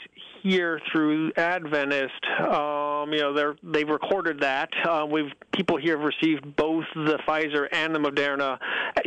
here 0.47 0.79
through 0.91 1.31
Adventist. 1.35 2.25
Um, 2.39 3.11
you 3.11 3.19
know 3.19 3.33
they're 3.33 3.55
they've 3.63 3.89
recorded 3.89 4.39
that. 4.41 4.69
Uh, 4.87 5.05
we've 5.09 5.31
people 5.51 5.77
here 5.77 5.97
have 5.97 6.05
received 6.05 6.55
both 6.55 6.85
the 6.95 7.19
Pfizer 7.27 7.67
and 7.71 7.93
the 7.93 7.99
Moderna 7.99 8.57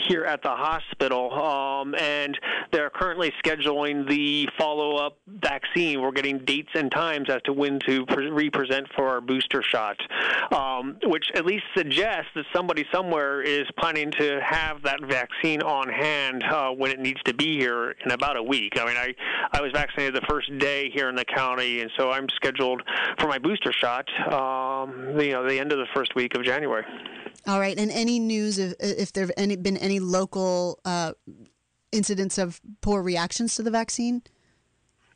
here 0.09 0.25
at 0.25 0.43
the 0.43 0.51
hospital, 0.51 1.33
um, 1.33 1.95
and 1.95 2.39
they're 2.73 2.91
currently 2.91 3.33
scheduling 3.45 4.09
the 4.09 4.49
follow-up 4.59 5.17
vaccine. 5.27 6.01
We're 6.01 6.11
getting 6.11 6.39
dates 6.45 6.71
and 6.75 6.91
times 6.91 7.31
as 7.31 7.41
to 7.43 7.53
when 7.53 7.79
to 7.87 8.05
pre- 8.07 8.31
represent 8.31 8.89
for 8.97 9.09
our 9.09 9.21
booster 9.21 9.63
shot, 9.63 9.97
um, 10.53 10.97
which 11.05 11.27
at 11.35 11.47
least 11.47 11.65
suggests 11.77 12.31
that 12.35 12.45
somebody 12.53 12.85
somewhere 12.93 13.43
is 13.43 13.67
planning 13.79 14.11
to 14.19 14.41
have 14.43 14.83
that 14.83 15.01
vaccine 15.03 15.63
on 15.63 15.89
hand 15.89 16.43
uh, 16.43 16.71
when 16.71 16.91
it 16.91 16.99
needs 16.99 17.23
to 17.25 17.35
be 17.35 17.59
here 17.59 17.95
in 18.05 18.11
about 18.11 18.37
a 18.37 18.43
week. 18.43 18.73
I 18.77 18.85
mean, 18.87 18.97
I 18.97 19.15
I 19.53 19.61
was 19.61 19.73
vaccinated 19.73 20.15
the 20.15 20.27
first 20.29 20.57
day 20.59 20.91
here 20.91 21.09
in 21.09 21.15
the 21.15 21.25
county, 21.35 21.81
and 21.81 21.91
so 21.97 22.11
I'm 22.11 22.29
scheduled 22.29 22.83
for 23.19 23.27
my 23.29 23.39
booster 23.39 23.73
shot. 23.73 24.09
Um, 24.33 25.21
you 25.21 25.33
know, 25.33 25.49
the 25.49 25.59
end 25.59 25.73
of 25.73 25.79
the 25.79 25.87
first 25.95 26.15
week 26.15 26.35
of 26.35 26.45
January. 26.45 26.85
All 27.47 27.61
right, 27.61 27.79
and 27.79 27.91
any 27.91 28.19
news 28.19 28.59
if 28.59 28.75
if 28.81 29.13
there've 29.13 29.33
any 29.37 29.57
been 29.57 29.77
any 29.77 30.01
local 30.01 30.79
uh, 30.85 31.13
incidents 31.93 32.39
of 32.39 32.61
poor 32.81 33.03
reactions 33.03 33.55
to 33.57 33.63
the 33.63 33.71
vaccine? 33.71 34.23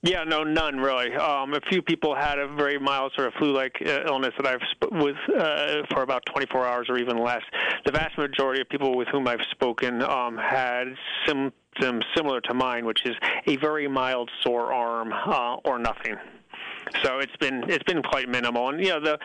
Yeah, 0.04 0.22
no, 0.24 0.44
none 0.44 0.76
really. 0.76 1.14
Um, 1.14 1.54
a 1.54 1.60
few 1.70 1.80
people 1.80 2.14
had 2.14 2.38
a 2.38 2.46
very 2.46 2.78
mild 2.78 3.12
sort 3.14 3.26
of 3.28 3.32
flu-like 3.38 3.76
uh, 3.86 4.02
illness 4.06 4.34
that 4.36 4.46
I've 4.46 4.60
sp- 4.76 4.92
with 4.92 5.16
uh, 5.34 5.82
for 5.94 6.02
about 6.02 6.26
24 6.26 6.66
hours 6.66 6.86
or 6.90 6.98
even 6.98 7.16
less. 7.16 7.40
The 7.86 7.92
vast 7.92 8.18
majority 8.18 8.60
of 8.60 8.68
people 8.68 8.98
with 8.98 9.08
whom 9.08 9.26
I've 9.26 9.40
spoken 9.50 10.02
um, 10.02 10.36
had 10.36 10.88
similar 12.16 12.40
to 12.42 12.54
mine, 12.54 12.84
which 12.84 13.04
is 13.04 13.14
a 13.46 13.56
very 13.56 13.88
mild 13.88 14.30
sore 14.42 14.72
arm 14.72 15.12
uh, 15.12 15.56
or 15.64 15.78
nothing. 15.78 16.16
So 17.02 17.18
it's 17.18 17.36
been 17.36 17.64
it's 17.68 17.84
been 17.84 18.02
quite 18.02 18.28
minimal, 18.28 18.68
and 18.68 18.80
you 18.80 18.90
know 18.90 19.00
the, 19.00 19.18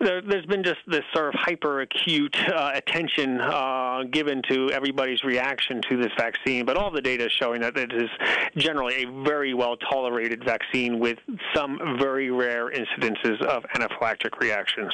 the 0.00 0.22
there's 0.26 0.46
been 0.46 0.62
just 0.62 0.80
this 0.86 1.02
sort 1.14 1.28
of 1.28 1.34
hyper 1.40 1.80
acute 1.82 2.36
uh, 2.48 2.72
attention 2.74 3.40
uh, 3.40 4.02
given 4.10 4.42
to 4.48 4.70
everybody's 4.72 5.22
reaction 5.24 5.80
to 5.90 5.96
this 5.96 6.12
vaccine. 6.16 6.64
But 6.64 6.76
all 6.76 6.90
the 6.90 7.00
data 7.00 7.26
is 7.26 7.32
showing 7.32 7.60
that 7.60 7.76
it 7.76 7.92
is 7.92 8.10
generally 8.56 9.04
a 9.04 9.22
very 9.24 9.54
well 9.54 9.76
tolerated 9.76 10.44
vaccine 10.44 10.98
with 10.98 11.18
some 11.54 11.96
very 11.98 12.30
rare 12.30 12.70
incidences 12.70 13.40
of 13.42 13.64
anaphylactic 13.74 14.38
reactions, 14.40 14.92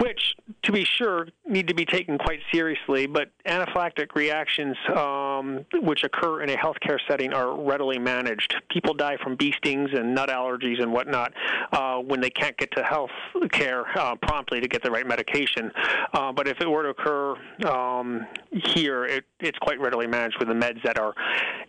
which, 0.00 0.34
to 0.62 0.72
be 0.72 0.84
sure, 0.84 1.28
need 1.46 1.68
to 1.68 1.74
be 1.74 1.84
taken 1.84 2.18
quite 2.18 2.40
seriously. 2.52 3.06
But 3.06 3.30
anaphylactic 3.46 4.14
reactions, 4.14 4.76
um, 4.96 5.64
which 5.82 6.04
occur 6.04 6.42
in 6.42 6.50
a 6.50 6.56
healthcare 6.56 6.98
setting, 7.08 7.32
are 7.32 7.54
readily 7.60 7.98
managed. 7.98 8.54
People 8.70 8.94
die 8.94 9.16
from 9.22 9.36
bee 9.36 9.52
stings 9.58 9.90
and 9.92 10.14
nut 10.14 10.30
allergies 10.30 10.82
and 10.82 10.92
whatnot 10.92 11.17
uh, 11.72 11.98
when 11.98 12.20
they 12.20 12.30
can't 12.30 12.56
get 12.56 12.70
to 12.72 12.82
health 12.82 13.10
care 13.50 13.84
uh, 13.98 14.14
promptly 14.16 14.60
to 14.60 14.68
get 14.68 14.82
the 14.82 14.90
right 14.90 15.06
medication. 15.06 15.70
Uh, 16.12 16.32
but 16.32 16.46
if 16.46 16.60
it 16.60 16.68
were 16.68 16.82
to 16.82 16.90
occur 16.90 17.34
um, 17.66 18.26
here, 18.50 19.04
it, 19.04 19.24
it's 19.40 19.58
quite 19.58 19.80
readily 19.80 20.06
managed 20.06 20.38
with 20.38 20.48
the 20.48 20.54
meds 20.54 20.82
that 20.82 20.98
are 20.98 21.14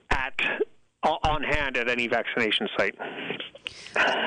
at 0.09 0.33
on 1.03 1.43
hand 1.43 1.77
at 1.77 1.87
any 1.87 2.07
vaccination 2.07 2.67
site. 2.77 2.95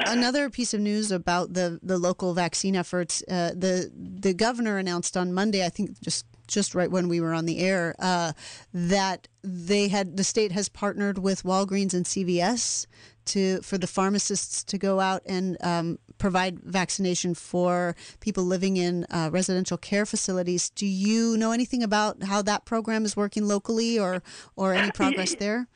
Another 0.07 0.49
piece 0.49 0.73
of 0.73 0.81
news 0.81 1.13
about 1.13 1.53
the, 1.53 1.79
the 1.83 1.99
local 1.99 2.33
vaccine 2.35 2.77
efforts: 2.77 3.23
uh, 3.29 3.51
the 3.55 3.91
the 3.95 4.33
governor 4.33 4.79
announced 4.79 5.17
on 5.17 5.33
Monday, 5.33 5.65
I 5.65 5.69
think 5.69 6.01
just 6.01 6.25
just 6.53 6.75
right 6.75 6.91
when 6.91 7.09
we 7.09 7.21
were 7.21 7.33
on 7.33 7.47
the 7.47 7.59
air, 7.61 7.95
uh, 7.99 8.33
that 8.73 9.29
they 9.43 9.89
had 9.89 10.17
the 10.17 10.25
state 10.25 10.53
has 10.53 10.69
partnered 10.69 11.19
with 11.19 11.43
Walgreens 11.43 11.95
and 11.95 12.05
CVS 12.05 12.87
to 13.25 13.61
for 13.63 13.79
the 13.79 13.87
pharmacists 13.87 14.65
to 14.65 14.79
go 14.79 15.01
out 15.01 15.23
and 15.27 15.57
um, 15.63 15.99
provide 16.19 16.61
vaccination 16.61 17.35
for 17.35 17.97
people 18.21 18.45
living 18.45 18.77
in 18.77 19.05
uh, 19.11 19.31
residential 19.33 19.77
care 19.77 20.07
facilities. 20.07 20.71
Do 20.71 20.87
you 20.87 21.37
know 21.37 21.53
anything 21.53 21.83
about 21.83 22.23
how 22.23 22.43
that 22.43 22.65
program 22.65 23.05
is 23.05 23.17
working 23.17 23.47
locally, 23.47 23.99
or 23.99 24.23
or 24.57 24.75
any 24.75 24.91
progress 24.95 25.35
there? 25.35 25.69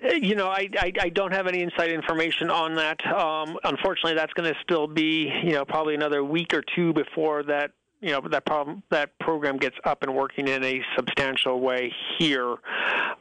You 0.00 0.34
know, 0.34 0.48
I, 0.48 0.68
I, 0.78 0.92
I 1.00 1.08
don't 1.08 1.32
have 1.32 1.46
any 1.46 1.62
inside 1.62 1.90
information 1.90 2.50
on 2.50 2.74
that. 2.74 3.04
Um, 3.06 3.56
unfortunately, 3.64 4.14
that's 4.14 4.34
going 4.34 4.52
to 4.52 4.58
still 4.62 4.86
be 4.86 5.30
you 5.42 5.52
know 5.52 5.64
probably 5.64 5.94
another 5.94 6.22
week 6.22 6.52
or 6.52 6.62
two 6.74 6.92
before 6.92 7.42
that 7.44 7.72
you 8.04 8.10
know 8.10 8.20
that 8.30 8.44
problem 8.44 8.82
that 8.90 9.18
program 9.18 9.56
gets 9.56 9.76
up 9.84 10.02
and 10.02 10.14
working 10.14 10.46
in 10.46 10.62
a 10.62 10.80
substantial 10.94 11.60
way 11.60 11.90
here. 12.18 12.56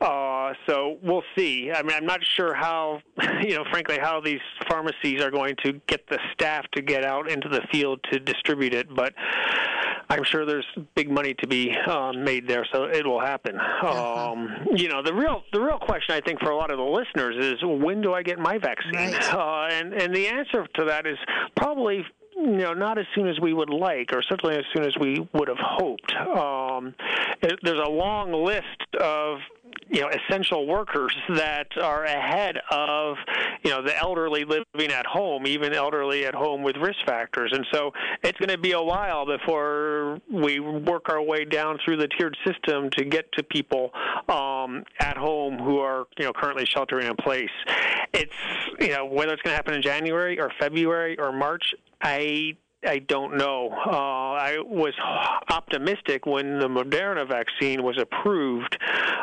Uh, 0.01 0.53
so 0.67 0.97
we'll 1.01 1.23
see. 1.37 1.71
I 1.73 1.81
mean, 1.83 1.95
I'm 1.95 2.05
not 2.05 2.19
sure 2.35 2.53
how, 2.53 2.99
you 3.41 3.55
know, 3.55 3.63
frankly, 3.71 3.97
how 4.01 4.19
these 4.19 4.41
pharmacies 4.67 5.21
are 5.21 5.31
going 5.31 5.55
to 5.63 5.79
get 5.87 6.07
the 6.09 6.19
staff 6.33 6.65
to 6.75 6.81
get 6.81 7.05
out 7.05 7.31
into 7.31 7.47
the 7.47 7.61
field 7.71 8.01
to 8.11 8.19
distribute 8.19 8.73
it, 8.73 8.93
but 8.93 9.13
I'm 10.09 10.23
sure 10.25 10.45
there's 10.45 10.65
big 10.95 11.09
money 11.09 11.33
to 11.35 11.47
be 11.47 11.73
um, 11.89 12.23
made 12.23 12.47
there, 12.47 12.65
so 12.73 12.83
it 12.83 13.05
will 13.05 13.21
happen. 13.21 13.55
Uh-huh. 13.55 14.31
Um, 14.31 14.67
you 14.75 14.89
know, 14.89 15.01
the 15.01 15.13
real 15.13 15.43
the 15.53 15.61
real 15.61 15.79
question 15.79 16.13
I 16.13 16.21
think 16.21 16.39
for 16.41 16.49
a 16.49 16.57
lot 16.57 16.71
of 16.71 16.77
the 16.77 16.83
listeners 16.83 17.35
is 17.39 17.59
when 17.63 18.01
do 18.01 18.13
I 18.13 18.21
get 18.21 18.37
my 18.37 18.57
vaccine? 18.57 18.93
Right. 18.93 19.33
Uh, 19.33 19.67
and 19.71 19.93
and 19.93 20.13
the 20.13 20.27
answer 20.27 20.67
to 20.75 20.85
that 20.85 21.07
is 21.07 21.17
probably 21.55 22.05
you 22.43 22.57
know, 22.57 22.73
not 22.73 22.97
as 22.97 23.05
soon 23.15 23.27
as 23.27 23.39
we 23.39 23.53
would 23.53 23.69
like, 23.69 24.11
or 24.13 24.21
certainly 24.21 24.55
as 24.55 24.65
soon 24.73 24.83
as 24.83 24.97
we 24.99 25.27
would 25.33 25.47
have 25.47 25.57
hoped. 25.59 26.13
Um, 26.13 26.93
it, 27.41 27.59
there's 27.63 27.79
a 27.79 27.89
long 27.89 28.31
list 28.31 28.95
of 28.99 29.39
you 29.89 30.01
know 30.01 30.09
essential 30.09 30.65
workers 30.67 31.15
that 31.29 31.67
are 31.81 32.03
ahead 32.03 32.57
of 32.71 33.17
you 33.63 33.71
know 33.71 33.81
the 33.81 33.97
elderly 33.97 34.43
living 34.43 34.91
at 34.91 35.05
home, 35.05 35.47
even 35.47 35.73
elderly 35.73 36.25
at 36.25 36.35
home 36.35 36.63
with 36.63 36.75
risk 36.77 36.99
factors, 37.05 37.51
and 37.53 37.65
so 37.71 37.91
it's 38.23 38.37
going 38.37 38.49
to 38.49 38.57
be 38.57 38.71
a 38.71 38.81
while 38.81 39.25
before 39.25 40.19
we 40.31 40.59
work 40.59 41.09
our 41.09 41.21
way 41.21 41.45
down 41.45 41.79
through 41.83 41.97
the 41.97 42.07
tiered 42.07 42.37
system 42.45 42.89
to 42.91 43.05
get 43.05 43.31
to 43.33 43.43
people 43.43 43.91
um, 44.29 44.83
at 44.99 45.17
home 45.17 45.57
who 45.57 45.79
are 45.79 46.05
you 46.17 46.25
know 46.25 46.33
currently 46.33 46.65
sheltering 46.65 47.07
in 47.07 47.15
place. 47.15 47.51
It's 48.13 48.33
you 48.79 48.89
know 48.89 49.05
whether 49.05 49.33
it's 49.33 49.41
going 49.41 49.53
to 49.53 49.55
happen 49.55 49.73
in 49.73 49.81
January 49.81 50.39
or 50.39 50.51
February 50.59 51.17
or 51.19 51.31
March. 51.31 51.73
I 52.03 52.57
I 52.85 52.99
don't 52.99 53.37
know. 53.37 53.69
Uh, 53.71 53.91
I 53.91 54.57
was 54.59 54.93
optimistic 55.49 56.25
when 56.25 56.59
the 56.59 56.67
Moderna 56.67 57.25
vaccine 57.27 57.81
was 57.81 57.97
approved 57.97 58.77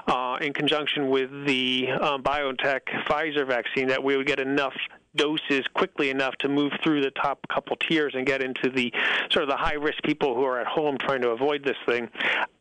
uh, 0.07 0.39
in 0.41 0.55
conjunction 0.55 1.11
with 1.11 1.31
the 1.47 1.89
um, 2.01 2.23
BioNTech 2.23 2.81
Pfizer 3.07 3.47
vaccine 3.47 3.89
that 3.89 4.03
we 4.03 4.17
would 4.17 4.27
get 4.27 4.41
enough 4.41 4.73
doses 5.17 5.65
quickly 5.75 6.11
enough 6.11 6.35
to 6.37 6.49
move 6.49 6.73
through 6.83 7.03
the 7.03 7.11
top 7.11 7.47
couple 7.53 7.77
tiers 7.77 8.15
and 8.15 8.27
get 8.27 8.43
into 8.43 8.71
the 8.71 8.93
sort 9.31 9.43
of 9.43 9.49
the 9.49 9.57
high 9.57 9.75
risk 9.75 10.03
people 10.05 10.35
who 10.35 10.45
are 10.45 10.61
at 10.61 10.67
home 10.67 10.97
trying 10.99 11.21
to 11.23 11.31
avoid 11.31 11.65
this 11.65 11.77
thing. 11.87 12.09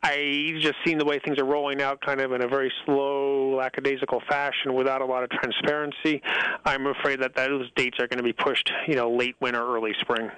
I 0.01 0.53
just 0.61 0.75
seen 0.85 0.97
the 0.97 1.05
way 1.05 1.19
things 1.19 1.37
are 1.39 1.45
rolling 1.45 1.81
out 1.81 2.01
kind 2.01 2.21
of 2.21 2.31
in 2.31 2.41
a 2.41 2.47
very 2.47 2.71
slow, 2.85 3.55
lackadaisical 3.55 4.21
fashion 4.29 4.73
without 4.73 5.01
a 5.01 5.05
lot 5.05 5.23
of 5.23 5.29
transparency. 5.29 6.21
I'm 6.65 6.87
afraid 6.87 7.19
that 7.21 7.35
those 7.35 7.69
dates 7.75 7.99
are 7.99 8.07
going 8.07 8.17
to 8.17 8.23
be 8.23 8.33
pushed, 8.33 8.71
you 8.87 8.95
know, 8.95 9.11
late 9.11 9.35
winter, 9.41 9.61
early 9.61 9.93
spring. 9.99 10.31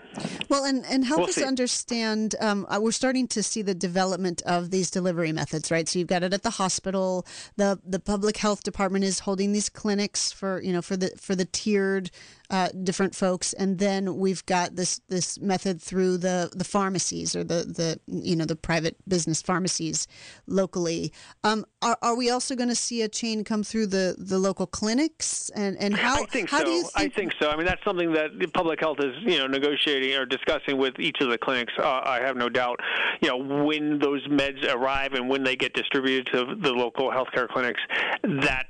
Well, 0.50 0.66
and, 0.66 0.84
and 0.86 1.06
help 1.06 1.20
We'll 1.20 1.30
us 1.30 1.36
see. 1.36 1.46
understand. 1.46 2.36
Um, 2.40 2.66
uh, 2.70 2.80
we're 2.82 2.92
starting 2.92 3.28
to 3.30 3.44
see 3.44 3.62
the 3.62 3.76
development 3.76 4.42
of 4.46 4.72
these 4.72 4.90
delivery 4.90 5.32
methods, 5.32 5.70
right? 5.70 5.88
So 5.88 6.00
you've 6.00 6.08
got 6.08 6.24
it 6.24 6.34
at 6.34 6.42
the 6.44 6.50
hospital. 6.52 7.26
the 7.56 7.80
The 7.86 8.00
public 8.00 8.38
health 8.38 8.64
department 8.64 9.06
is 9.06 9.20
holding 9.20 9.52
these 9.52 9.70
clinics 9.70 10.32
for 10.32 10.62
you 10.62 10.74
know 10.74 10.82
for 10.82 10.98
the 10.98 11.12
for 11.18 11.36
the 11.36 11.46
tiered 11.46 12.01
registered 12.02 12.12
uh, 12.52 12.68
different 12.84 13.16
folks, 13.16 13.54
and 13.54 13.80
then 13.80 14.18
we've 14.18 14.46
got 14.46 14.76
this 14.76 15.00
this 15.08 15.40
method 15.40 15.82
through 15.82 16.18
the 16.18 16.52
the 16.54 16.66
pharmacies 16.66 17.34
or 17.34 17.46
the 17.46 17.64
the 17.64 18.00
you 18.08 18.36
know 18.36 18.44
the 18.44 18.58
private 18.58 18.98
business 19.08 19.42
pharmacies 19.42 20.06
locally. 20.48 21.14
Um, 21.46 21.66
are, 21.82 21.98
are 22.02 22.16
we 22.16 22.30
also 22.30 22.56
going 22.56 22.68
to 22.68 22.76
see 22.76 23.02
a 23.04 23.08
chain 23.08 23.46
come 23.46 23.64
through 23.64 23.88
the, 23.88 24.16
the 24.20 24.38
local 24.38 24.68
clinics? 24.68 25.50
And 25.56 25.78
and 25.80 25.96
how 25.96 26.22
I 26.22 26.26
think 26.26 26.50
how 26.50 26.60
so. 26.60 26.66
do 26.66 26.72
you 26.72 26.84
think? 26.84 27.14
I 27.14 27.16
think 27.16 27.34
so. 27.42 27.50
I 27.50 27.56
mean, 27.56 27.66
that's 27.66 27.84
something 27.86 28.12
that 28.14 28.32
public 28.54 28.82
health 28.82 28.98
is 29.00 29.16
you 29.22 29.38
know 29.38 29.48
negotiating 29.48 30.14
or 30.18 30.26
discussing 30.26 30.78
with 30.78 31.00
each 31.00 31.22
of 31.22 31.30
the 31.30 31.38
clinics. 31.38 31.72
Uh, 31.80 32.02
I 32.04 32.20
have 32.22 32.36
no 32.36 32.50
doubt. 32.50 32.82
You 33.22 33.30
know, 33.30 33.64
when 33.64 33.98
those 34.00 34.28
meds 34.28 34.62
arrive 34.74 35.14
and 35.14 35.30
when 35.30 35.46
they 35.46 35.56
get 35.56 35.74
distributed 35.74 36.28
to 36.34 36.56
the 36.62 36.74
local 36.74 37.10
healthcare 37.10 37.48
clinics, 37.48 37.80
that's 38.24 38.68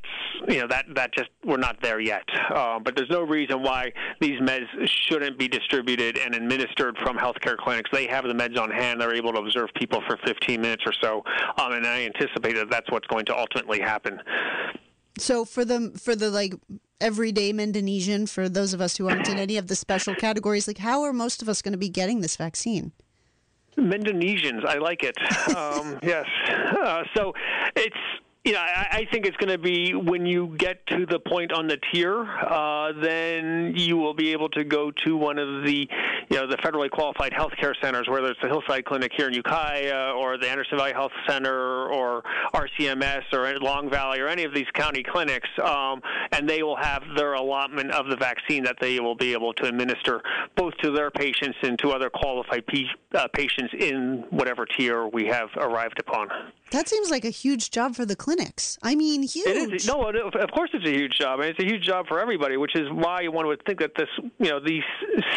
you 0.48 0.60
know 0.60 0.68
that 0.68 0.86
that 0.94 1.16
just 1.16 1.32
we're 1.44 1.58
not 1.58 1.82
there 1.82 2.00
yet. 2.00 2.24
Uh, 2.54 2.78
but 2.80 2.96
there's 2.96 3.10
no 3.10 3.24
reason 3.24 3.64
why 3.64 3.71
these 4.20 4.40
meds 4.42 4.68
shouldn't 4.86 5.38
be 5.38 5.48
distributed 5.48 6.18
and 6.18 6.36
administered 6.36 6.98
from 7.04 7.18
healthcare 7.18 7.58
clinics. 7.58 7.90
They 7.92 8.08
have 8.08 8.26
the 8.26 8.34
meds 8.34 8.58
on 8.60 8.70
hand. 8.70 9.02
They're 9.02 9.16
able 9.16 9.34
to 9.34 9.40
observe 9.40 9.70
people 9.76 10.02
for 10.08 10.18
15 10.26 10.62
minutes 10.62 10.84
or 10.86 10.94
so, 11.02 11.24
um, 11.62 11.74
and 11.74 11.86
I 11.86 12.04
anticipate 12.04 12.54
that 12.54 12.70
that's 12.70 12.90
what's 12.92 13.08
going 13.08 13.26
to 13.26 13.38
ultimately 13.38 13.80
happen. 13.80 14.20
So 15.18 15.46
for 15.46 15.66
the 15.66 15.92
for 16.02 16.16
the 16.16 16.30
like 16.30 16.54
everyday 17.00 17.52
Mendonesian, 17.52 18.30
for 18.30 18.48
those 18.48 18.74
of 18.74 18.82
us 18.82 18.98
who 18.98 19.10
aren't 19.10 19.28
in 19.28 19.38
any 19.38 19.58
of 19.58 19.68
the 19.68 19.76
special 19.76 20.16
categories, 20.16 20.68
like 20.68 20.78
how 20.78 21.02
are 21.04 21.14
most 21.14 21.42
of 21.42 21.50
us 21.50 21.62
going 21.62 21.74
to 21.74 21.78
be 21.78 21.90
getting 21.90 22.22
this 22.22 22.36
vaccine? 22.36 22.92
Mendonesians, 23.78 24.66
I 24.66 24.78
like 24.78 25.04
it. 25.04 25.18
Um, 25.56 26.00
yes. 26.02 26.26
Uh, 26.50 27.04
so 27.16 27.34
it's 27.76 27.96
you 28.44 28.54
know, 28.54 28.60
I, 28.60 28.88
I 28.92 29.08
think 29.12 29.26
it's 29.26 29.38
going 29.38 29.52
to 29.52 29.58
be 29.58 29.94
when 29.94 30.26
you 30.26 30.56
get 30.58 30.86
to 30.88 31.06
the 31.06 31.20
point 31.20 31.52
on 31.52 31.68
the 31.68 31.78
tier, 31.92 32.24
uh, 32.24 32.92
then 33.00 33.74
you 33.76 33.98
will 33.98 34.16
be 34.16 34.32
able 34.32 34.50
to 34.50 34.64
go 34.64 34.92
to 35.06 35.16
one 35.16 35.38
of 35.38 35.64
the, 35.64 35.88
you 36.32 36.38
know, 36.38 36.48
the 36.48 36.56
federally 36.58 36.90
qualified 36.90 37.34
healthcare 37.34 37.74
centers, 37.82 38.08
whether 38.08 38.28
it's 38.28 38.40
the 38.42 38.48
Hillside 38.48 38.86
Clinic 38.86 39.12
here 39.18 39.28
in 39.28 39.34
Ukiah 39.34 40.14
or 40.16 40.38
the 40.38 40.50
Anderson 40.50 40.78
Valley 40.78 40.94
Health 40.94 41.12
Center 41.28 41.88
or 41.90 42.24
RCMS 42.54 43.24
or 43.34 43.60
Long 43.60 43.90
Valley 43.90 44.22
or 44.22 44.30
any 44.30 44.46
of 44.46 44.54
these 44.54 44.68
county 44.74 45.04
clinics, 45.04 45.50
um, 45.62 46.02
and 46.32 46.48
they 46.48 46.64
will 46.64 46.78
have 46.78 47.04
their 47.18 47.34
allotment 47.34 47.92
of 47.92 48.08
the 48.08 48.16
vaccine 48.16 48.64
that 48.64 48.78
they 48.80 49.02
will 49.02 49.16
be 49.16 49.34
able 49.34 49.54
to 49.56 49.66
administer 49.66 50.22
both 50.56 50.74
to 50.78 50.92
their 50.92 51.12
patients 51.12 51.58
and 51.64 51.78
to 51.80 51.92
other 51.92 52.10
qualified 52.10 52.66
p- 52.66 52.88
uh, 53.14 53.28
patients 53.34 53.74
in 53.78 54.24
whatever 54.30 54.66
tier 54.66 55.08
we 55.08 55.26
have 55.26 55.50
arrived 55.58 56.00
upon. 56.00 56.30
That 56.72 56.88
seems 56.88 57.12
like 57.12 57.26
a 57.26 57.30
huge 57.30 57.70
job 57.70 57.96
for 57.96 58.06
the 58.06 58.16
clinics. 58.16 58.80
I 58.82 58.96
mean, 58.96 59.24
huge. 59.24 59.48
It 59.48 59.74
is 59.74 59.88
no, 59.88 60.02
of 60.10 60.52
course 60.52 60.70
it's 60.74 60.86
a 60.86 60.90
huge 60.90 61.18
job, 61.20 61.42
and 61.42 61.50
it's 61.50 61.60
a 61.60 61.66
huge 61.66 61.84
job 61.84 62.08
for 62.08 62.18
everybody. 62.18 62.56
Which 62.56 62.78
is 62.78 62.88
why 62.94 63.28
one 63.28 63.46
would 63.48 63.62
think 63.66 63.80
that 63.80 63.92
this, 63.98 64.08
you 64.40 64.50
know, 64.50 64.62
these 64.62 64.84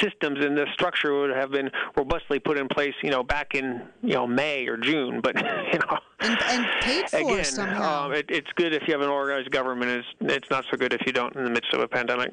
systems 0.00 0.44
and 0.44 0.56
this 0.56 0.68
structure 0.84 1.18
would 1.18 1.34
have 1.34 1.50
been 1.50 1.70
robustly 1.96 2.38
put 2.38 2.58
in 2.58 2.68
place, 2.68 2.92
you 3.02 3.10
know, 3.10 3.22
back 3.22 3.54
in 3.54 3.82
you 4.02 4.12
know 4.12 4.26
May 4.26 4.66
or 4.66 4.76
June. 4.76 5.20
But 5.22 5.34
you 5.72 5.78
know, 5.78 5.98
and, 6.24 6.42
and 6.42 6.66
paid 6.80 7.10
for 7.10 7.18
again, 7.18 7.44
somehow. 7.44 8.06
Um, 8.06 8.12
it, 8.12 8.26
it's 8.28 8.50
good 8.56 8.74
if 8.74 8.82
you 8.86 8.92
have 8.92 9.02
an 9.02 9.08
organized 9.08 9.50
government. 9.50 9.90
It's 9.90 10.08
it's 10.20 10.50
not 10.50 10.64
so 10.70 10.76
good 10.76 10.92
if 10.92 11.02
you 11.06 11.12
don't 11.12 11.34
in 11.36 11.44
the 11.44 11.50
midst 11.50 11.72
of 11.72 11.80
a 11.80 11.88
pandemic. 11.88 12.32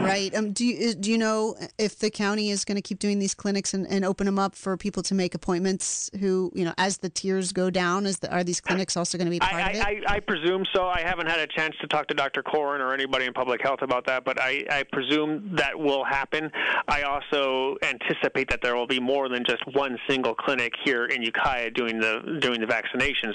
Right. 0.00 0.34
Um. 0.34 0.52
Do 0.52 0.64
you 0.64 0.94
do 0.94 1.10
you 1.10 1.18
know 1.18 1.56
if 1.78 1.98
the 1.98 2.10
county 2.10 2.50
is 2.50 2.64
going 2.64 2.76
to 2.76 2.82
keep 2.82 2.98
doing 2.98 3.18
these 3.18 3.34
clinics 3.34 3.74
and, 3.74 3.86
and 3.88 4.04
open 4.04 4.26
them 4.26 4.38
up 4.38 4.54
for 4.54 4.76
people 4.76 5.02
to 5.04 5.14
make 5.14 5.34
appointments? 5.34 6.10
Who 6.20 6.52
you 6.54 6.64
know, 6.64 6.74
as 6.78 6.98
the 6.98 7.08
tiers 7.08 7.52
go 7.52 7.70
down, 7.70 8.06
is 8.06 8.18
the, 8.18 8.32
are 8.32 8.44
these 8.44 8.60
clinics 8.60 8.96
also 8.96 9.18
going 9.18 9.26
to 9.26 9.30
be 9.30 9.40
part 9.40 9.54
I, 9.54 9.70
of 9.70 9.76
it? 9.76 10.06
I, 10.08 10.14
I, 10.16 10.20
presume 10.20 10.64
so. 10.74 10.86
I 10.86 11.00
haven't 11.00 11.26
had 11.26 11.40
a 11.40 11.46
chance 11.46 11.74
to 11.80 11.86
talk 11.86 12.06
to 12.08 12.14
Dr. 12.14 12.42
Coren 12.42 12.80
or 12.80 12.92
anybody 12.92 13.24
in 13.24 13.32
public 13.32 13.62
health 13.62 13.82
about 13.82 14.06
that, 14.06 14.24
but 14.24 14.40
I, 14.40 14.64
I 14.70 14.84
presume 14.92 15.50
that 15.56 15.78
will 15.78 16.04
happen. 16.04 16.50
I 16.86 17.02
also 17.02 17.76
anticipate 17.82 18.50
that 18.50 18.60
there 18.62 18.74
will 18.74 18.86
be 18.86 19.00
more 19.00 19.28
than 19.28 19.44
just 19.44 19.62
one 19.72 19.98
single 20.08 20.34
clinic 20.34 20.72
here 20.84 21.06
in 21.06 21.22
Ukiah 21.22 21.70
doing 21.70 21.98
the 22.00 22.38
doing 22.40 22.60
the 22.60 22.66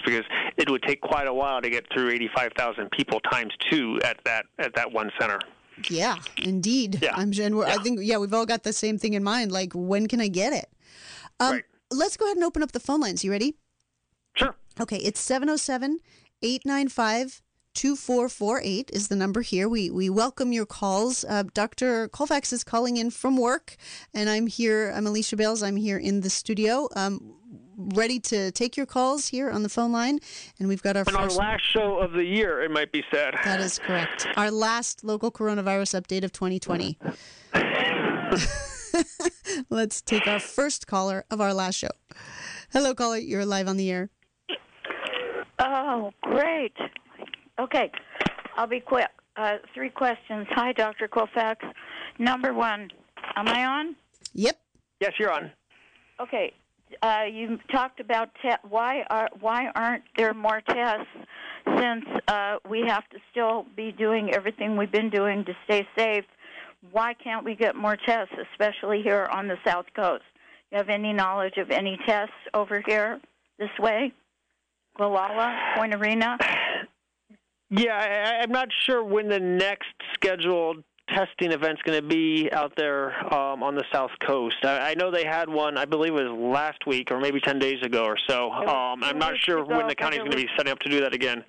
because 0.05 0.25
it 0.57 0.69
would 0.69 0.83
take 0.83 1.01
quite 1.01 1.27
a 1.27 1.33
while 1.33 1.61
to 1.61 1.69
get 1.69 1.85
through 1.93 2.09
85,000 2.11 2.91
people 2.91 3.19
times 3.21 3.53
two 3.69 3.99
at 4.03 4.17
that 4.25 4.45
at 4.59 4.75
that 4.75 4.91
one 4.91 5.11
center. 5.19 5.39
Yeah, 5.89 6.17
indeed. 6.37 6.99
Yeah. 7.01 7.13
I'm 7.15 7.31
we're, 7.31 7.67
Yeah. 7.67 7.73
I 7.73 7.77
think 7.77 7.99
yeah, 8.01 8.17
we've 8.17 8.33
all 8.33 8.45
got 8.45 8.63
the 8.63 8.73
same 8.73 8.97
thing 8.97 9.13
in 9.13 9.23
mind. 9.23 9.51
Like, 9.51 9.73
when 9.73 10.07
can 10.07 10.21
I 10.21 10.27
get 10.27 10.53
it? 10.53 10.69
Um, 11.39 11.53
Right. 11.53 11.63
Let's 11.91 12.17
go 12.17 12.25
ahead 12.25 12.37
and 12.37 12.43
open 12.43 12.63
up 12.63 12.71
the 12.71 12.79
phone 12.79 13.01
lines. 13.01 13.23
You 13.23 13.31
ready? 13.31 13.55
Sure. 14.35 14.55
Okay, 14.79 14.97
it's 14.97 15.19
707 15.19 15.99
895 16.41 17.41
2448 17.75 18.91
is 18.93 19.07
the 19.07 19.15
number 19.15 19.41
here. 19.41 19.67
We 19.67 19.89
we 19.89 20.09
welcome 20.09 20.51
your 20.51 20.65
calls. 20.65 21.23
Uh, 21.23 21.43
Dr. 21.53 22.07
Colfax 22.07 22.53
is 22.53 22.63
calling 22.63 22.97
in 22.97 23.09
from 23.09 23.37
work, 23.37 23.77
and 24.13 24.29
I'm 24.29 24.47
here. 24.47 24.91
I'm 24.95 25.07
Alicia 25.07 25.35
Bales. 25.35 25.63
I'm 25.63 25.75
here 25.75 25.97
in 25.97 26.21
the 26.21 26.29
studio. 26.29 26.87
Um, 26.95 27.35
ready 27.77 28.19
to 28.19 28.51
take 28.51 28.77
your 28.77 28.85
calls 28.85 29.27
here 29.27 29.49
on 29.49 29.63
the 29.63 29.69
phone 29.69 29.91
line. 29.91 30.19
And 30.59 30.67
we've 30.67 30.81
got 30.81 30.95
our 30.95 31.03
And 31.07 31.17
our 31.17 31.29
last 31.29 31.63
show 31.71 31.97
of 31.99 32.13
the 32.13 32.23
year, 32.23 32.61
it 32.61 32.71
might 32.71 32.91
be 32.91 33.03
said. 33.11 33.33
that 33.43 33.59
is 33.59 33.79
correct. 33.79 34.27
Our 34.37 34.51
last 34.51 35.03
local 35.03 35.31
coronavirus 35.31 36.01
update 36.01 36.23
of 36.23 36.31
2020. 36.31 36.97
Let's 39.69 40.01
take 40.01 40.27
our 40.27 40.39
first 40.39 40.87
caller 40.87 41.25
of 41.31 41.41
our 41.41 41.53
last 41.53 41.75
show. 41.75 41.89
Hello, 42.71 42.93
caller. 42.93 43.17
You're 43.17 43.45
live 43.45 43.67
on 43.67 43.77
the 43.77 43.91
air. 43.91 44.09
Oh, 45.59 46.11
great. 46.21 46.73
Okay, 47.59 47.91
I'll 48.57 48.67
be 48.67 48.79
quick. 48.79 49.07
Uh, 49.35 49.57
three 49.73 49.89
questions. 49.89 50.47
Hi, 50.51 50.73
Dr. 50.73 51.07
Colfax. 51.07 51.63
Number 52.19 52.53
one, 52.53 52.89
am 53.35 53.47
I 53.47 53.65
on? 53.65 53.95
Yep. 54.33 54.59
Yes, 54.99 55.13
you're 55.19 55.31
on. 55.31 55.51
Okay, 56.19 56.53
uh, 57.01 57.23
you 57.31 57.59
talked 57.71 57.99
about 57.99 58.29
te- 58.41 58.67
why 58.67 59.03
are 59.09 59.29
why 59.39 59.67
aren't 59.75 60.03
there 60.17 60.33
more 60.33 60.61
tests 60.61 61.07
since 61.65 62.05
uh, 62.27 62.57
we 62.69 62.83
have 62.87 63.07
to 63.09 63.17
still 63.31 63.65
be 63.75 63.91
doing 63.91 64.33
everything 64.33 64.77
we've 64.77 64.91
been 64.91 65.09
doing 65.09 65.45
to 65.45 65.53
stay 65.65 65.87
safe. 65.97 66.25
Why 66.91 67.13
can't 67.13 67.45
we 67.45 67.55
get 67.55 67.75
more 67.75 67.95
tests, 67.95 68.33
especially 68.51 69.01
here 69.01 69.27
on 69.31 69.47
the 69.47 69.55
South 69.65 69.85
Coast? 69.95 70.23
You 70.71 70.77
have 70.77 70.89
any 70.89 71.13
knowledge 71.13 71.57
of 71.57 71.71
any 71.71 71.97
tests 72.05 72.33
over 72.53 72.83
here 72.85 73.19
this 73.57 73.69
way? 73.79 74.11
Gualala, 74.99 75.75
Point 75.75 75.95
Arena? 75.95 76.37
Yeah, 77.75 77.97
I, 77.97 78.43
I'm 78.43 78.51
not 78.51 78.67
sure 78.85 79.03
when 79.03 79.29
the 79.29 79.39
next 79.39 79.87
scheduled 80.13 80.83
testing 81.09 81.51
event's 81.51 81.81
going 81.83 81.99
to 82.01 82.07
be 82.07 82.49
out 82.51 82.73
there 82.77 83.13
um, 83.33 83.61
on 83.61 83.75
the 83.75 83.83
South 83.91 84.11
Coast. 84.19 84.55
I, 84.63 84.91
I 84.91 84.93
know 84.95 85.11
they 85.11 85.25
had 85.25 85.49
one, 85.49 85.77
I 85.77 85.85
believe 85.85 86.15
it 86.15 86.23
was 86.23 86.31
last 86.53 86.85
week 86.87 87.11
or 87.11 87.19
maybe 87.19 87.39
10 87.39 87.59
days 87.59 87.81
ago 87.83 88.05
or 88.05 88.17
so. 88.27 88.51
Um, 88.51 89.03
I'm 89.03 89.17
not 89.19 89.37
sure 89.37 89.59
ago, 89.59 89.77
when 89.77 89.87
the 89.87 89.95
county's 89.95 90.19
going 90.19 90.31
to 90.31 90.37
be 90.37 90.47
setting 90.57 90.71
up 90.71 90.79
to 90.79 90.89
do 90.89 91.01
that 91.01 91.13
again. 91.13 91.43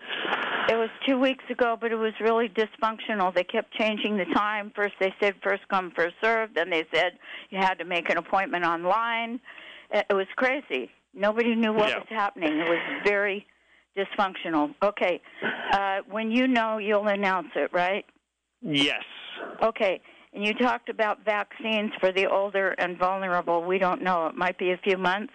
It 0.68 0.76
was 0.76 0.88
two 1.06 1.18
weeks 1.18 1.44
ago, 1.50 1.76
but 1.78 1.92
it 1.92 1.96
was 1.96 2.12
really 2.20 2.48
dysfunctional. 2.48 3.34
They 3.34 3.44
kept 3.44 3.72
changing 3.74 4.16
the 4.16 4.24
time. 4.34 4.72
First, 4.74 4.94
they 4.98 5.12
said 5.20 5.34
first 5.42 5.62
come, 5.68 5.92
first 5.94 6.14
served. 6.22 6.54
Then 6.56 6.70
they 6.70 6.84
said 6.92 7.12
you 7.50 7.58
had 7.58 7.74
to 7.74 7.84
make 7.84 8.10
an 8.10 8.16
appointment 8.16 8.64
online. 8.64 9.40
It 9.90 10.06
it 10.08 10.14
was 10.14 10.26
crazy. 10.36 10.90
Nobody 11.12 11.54
knew 11.54 11.72
what 11.72 11.90
Yeah. 11.90 11.98
was 11.98 12.06
happening. 12.08 12.58
It 12.58 12.68
was 12.68 13.02
very 13.04 13.46
dysfunctional. 13.96 14.74
Okay, 14.82 15.20
uh, 15.72 15.98
when 16.10 16.30
you 16.30 16.48
know, 16.48 16.78
you'll 16.78 17.06
announce 17.08 17.48
it, 17.54 17.70
right? 17.72 18.06
Yes. 18.62 19.02
Okay. 19.62 20.00
And 20.32 20.44
you 20.44 20.52
talked 20.54 20.88
about 20.88 21.24
vaccines 21.24 21.92
for 22.00 22.10
the 22.10 22.26
older 22.26 22.74
and 22.78 22.98
vulnerable. 22.98 23.62
We 23.62 23.78
don't 23.78 24.02
know. 24.02 24.26
It 24.26 24.34
might 24.34 24.58
be 24.58 24.72
a 24.72 24.78
few 24.78 24.96
months. 24.96 25.32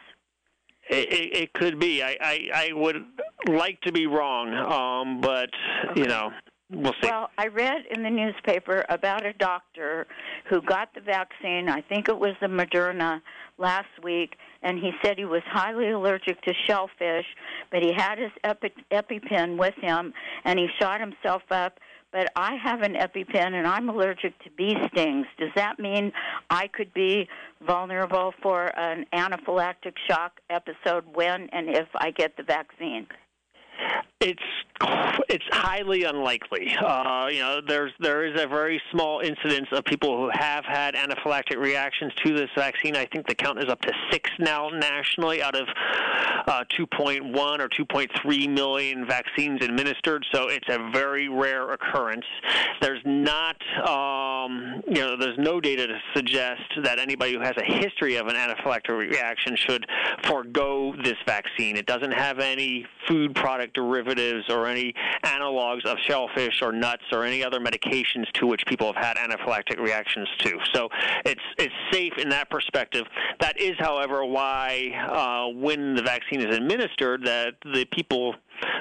It, 0.90 1.14
it, 1.14 1.38
it 1.38 1.54
could 1.54 1.80
be. 1.80 2.04
I, 2.04 2.18
I, 2.20 2.50
I 2.54 2.70
would 2.74 3.06
like 3.48 3.80
to 3.82 3.92
be 3.92 4.08
wrong, 4.08 4.54
um, 4.54 5.22
but, 5.22 5.50
you 5.96 6.06
know, 6.06 6.32
we'll 6.72 6.94
see. 6.94 7.08
Well, 7.08 7.30
I 7.38 7.48
read 7.48 7.84
in 7.92 8.04
the 8.04 8.10
newspaper 8.10 8.84
about 8.90 9.26
a 9.26 9.34
doctor 9.34 10.08
who 10.50 10.62
got 10.62 10.94
the 10.96 11.02
vaccine. 11.02 11.70
I 11.70 11.82
think 11.82 12.10
it 12.10 12.18
was 12.18 12.34
the 12.42 12.48
Moderna 12.48 13.22
last 13.58 13.88
week, 14.04 14.36
and 14.64 14.80
he 14.80 14.92
said 15.04 15.18
he 15.18 15.26
was 15.26 15.44
highly 15.46 15.92
allergic 15.92 16.42
to 16.42 16.54
shellfish, 16.66 17.26
but 17.72 17.84
he 17.84 17.94
had 17.96 18.18
his 18.18 18.32
epi- 18.44 18.74
EpiPen 18.92 19.58
with 19.58 19.76
him, 19.76 20.14
and 20.44 20.58
he 20.58 20.68
shot 20.80 21.00
himself 21.00 21.44
up. 21.52 21.80
But 22.12 22.32
I 22.36 22.56
have 22.56 22.82
an 22.82 22.96
EpiPen, 22.96 23.54
and 23.54 23.68
I'm 23.68 23.88
allergic 23.88 24.38
to 24.44 24.50
bee 24.52 24.76
stings. 24.92 25.28
Does 25.38 25.52
that 25.56 25.78
mean 25.80 26.12
I 26.50 26.68
could 26.68 26.94
be 26.94 27.28
vulnerable 27.66 28.34
for 28.42 28.72
an 28.80 29.06
anaphylactic 29.14 29.94
shock 30.08 30.40
episode 30.50 31.04
when 31.14 31.50
and 31.52 31.70
if 31.70 31.88
I 31.96 32.12
get 32.12 32.36
the 32.36 32.44
vaccine? 32.44 33.08
It's 34.22 34.44
it's 35.30 35.46
highly 35.52 36.04
unlikely. 36.04 36.76
Uh, 36.76 37.28
you 37.32 37.40
know, 37.40 37.62
there's 37.66 37.94
there 38.00 38.26
is 38.26 38.42
a 38.42 38.48
very 38.48 38.82
small 38.92 39.20
incidence 39.20 39.68
of 39.72 39.86
people 39.86 40.18
who 40.18 40.30
have 40.34 40.66
had 40.66 40.96
anaphylactic 40.96 41.58
reactions 41.58 42.12
to 42.26 42.34
this 42.34 42.50
vaccine. 42.56 42.96
I 42.96 43.06
think 43.06 43.28
the 43.28 43.36
count 43.36 43.60
is 43.60 43.70
up 43.70 43.82
to 43.82 43.94
six 44.12 44.30
now 44.40 44.70
nationally 44.70 45.42
out 45.42 45.56
of 45.56 45.68
uh, 46.48 46.64
2.1 46.78 47.36
or 47.60 47.70
2.3 47.70 48.50
million 48.50 49.06
vaccines 49.06 49.64
administered. 49.64 50.26
So 50.34 50.48
it's 50.48 50.68
a 50.70 50.90
very 50.92 51.30
rare 51.30 51.72
occurrence. 51.72 52.26
There's 52.82 53.02
not, 53.06 53.58
um, 53.88 54.82
you 54.88 55.02
know, 55.02 55.18
there's 55.18 55.38
no 55.38 55.62
data 55.62 55.88
to 55.88 56.00
suggest 56.16 56.62
that 56.84 57.00
anybody 57.00 57.34
who 57.34 57.42
has 57.42 57.56
a 57.58 57.64
history 57.64 58.16
of 58.16 58.28
an 58.28 58.36
anaphylactic 58.36 58.98
reaction 58.98 59.56
should 59.56 59.86
forego 60.24 60.94
this 61.04 61.18
vaccine. 61.26 61.76
It 61.76 61.86
doesn't 61.86 62.14
have 62.14 62.40
any 62.40 62.86
food 63.08 63.36
product 63.36 63.76
derivatives 63.76 64.09
or 64.50 64.66
any 64.68 64.94
analogs 65.24 65.86
of 65.86 65.98
shellfish 66.08 66.62
or 66.62 66.72
nuts 66.72 67.04
or 67.12 67.24
any 67.24 67.44
other 67.44 67.60
medications 67.60 68.32
to 68.34 68.48
which 68.48 68.66
people 68.66 68.92
have 68.94 69.04
had 69.04 69.18
anaphylactic 69.18 69.80
reactions 69.80 70.28
to. 70.40 70.58
So 70.74 70.90
it's 71.26 71.42
it's 71.58 71.74
safe 71.92 72.14
in 72.18 72.30
that 72.30 72.50
perspective. 72.50 73.06
That 73.40 73.60
is, 73.60 73.74
however, 73.80 74.26
why 74.26 74.92
uh, 75.08 75.54
when 75.54 75.96
the 75.96 76.02
vaccine 76.02 76.42
is 76.42 76.56
administered, 76.56 77.26
that 77.26 77.56
the 77.64 77.86
people 77.86 78.36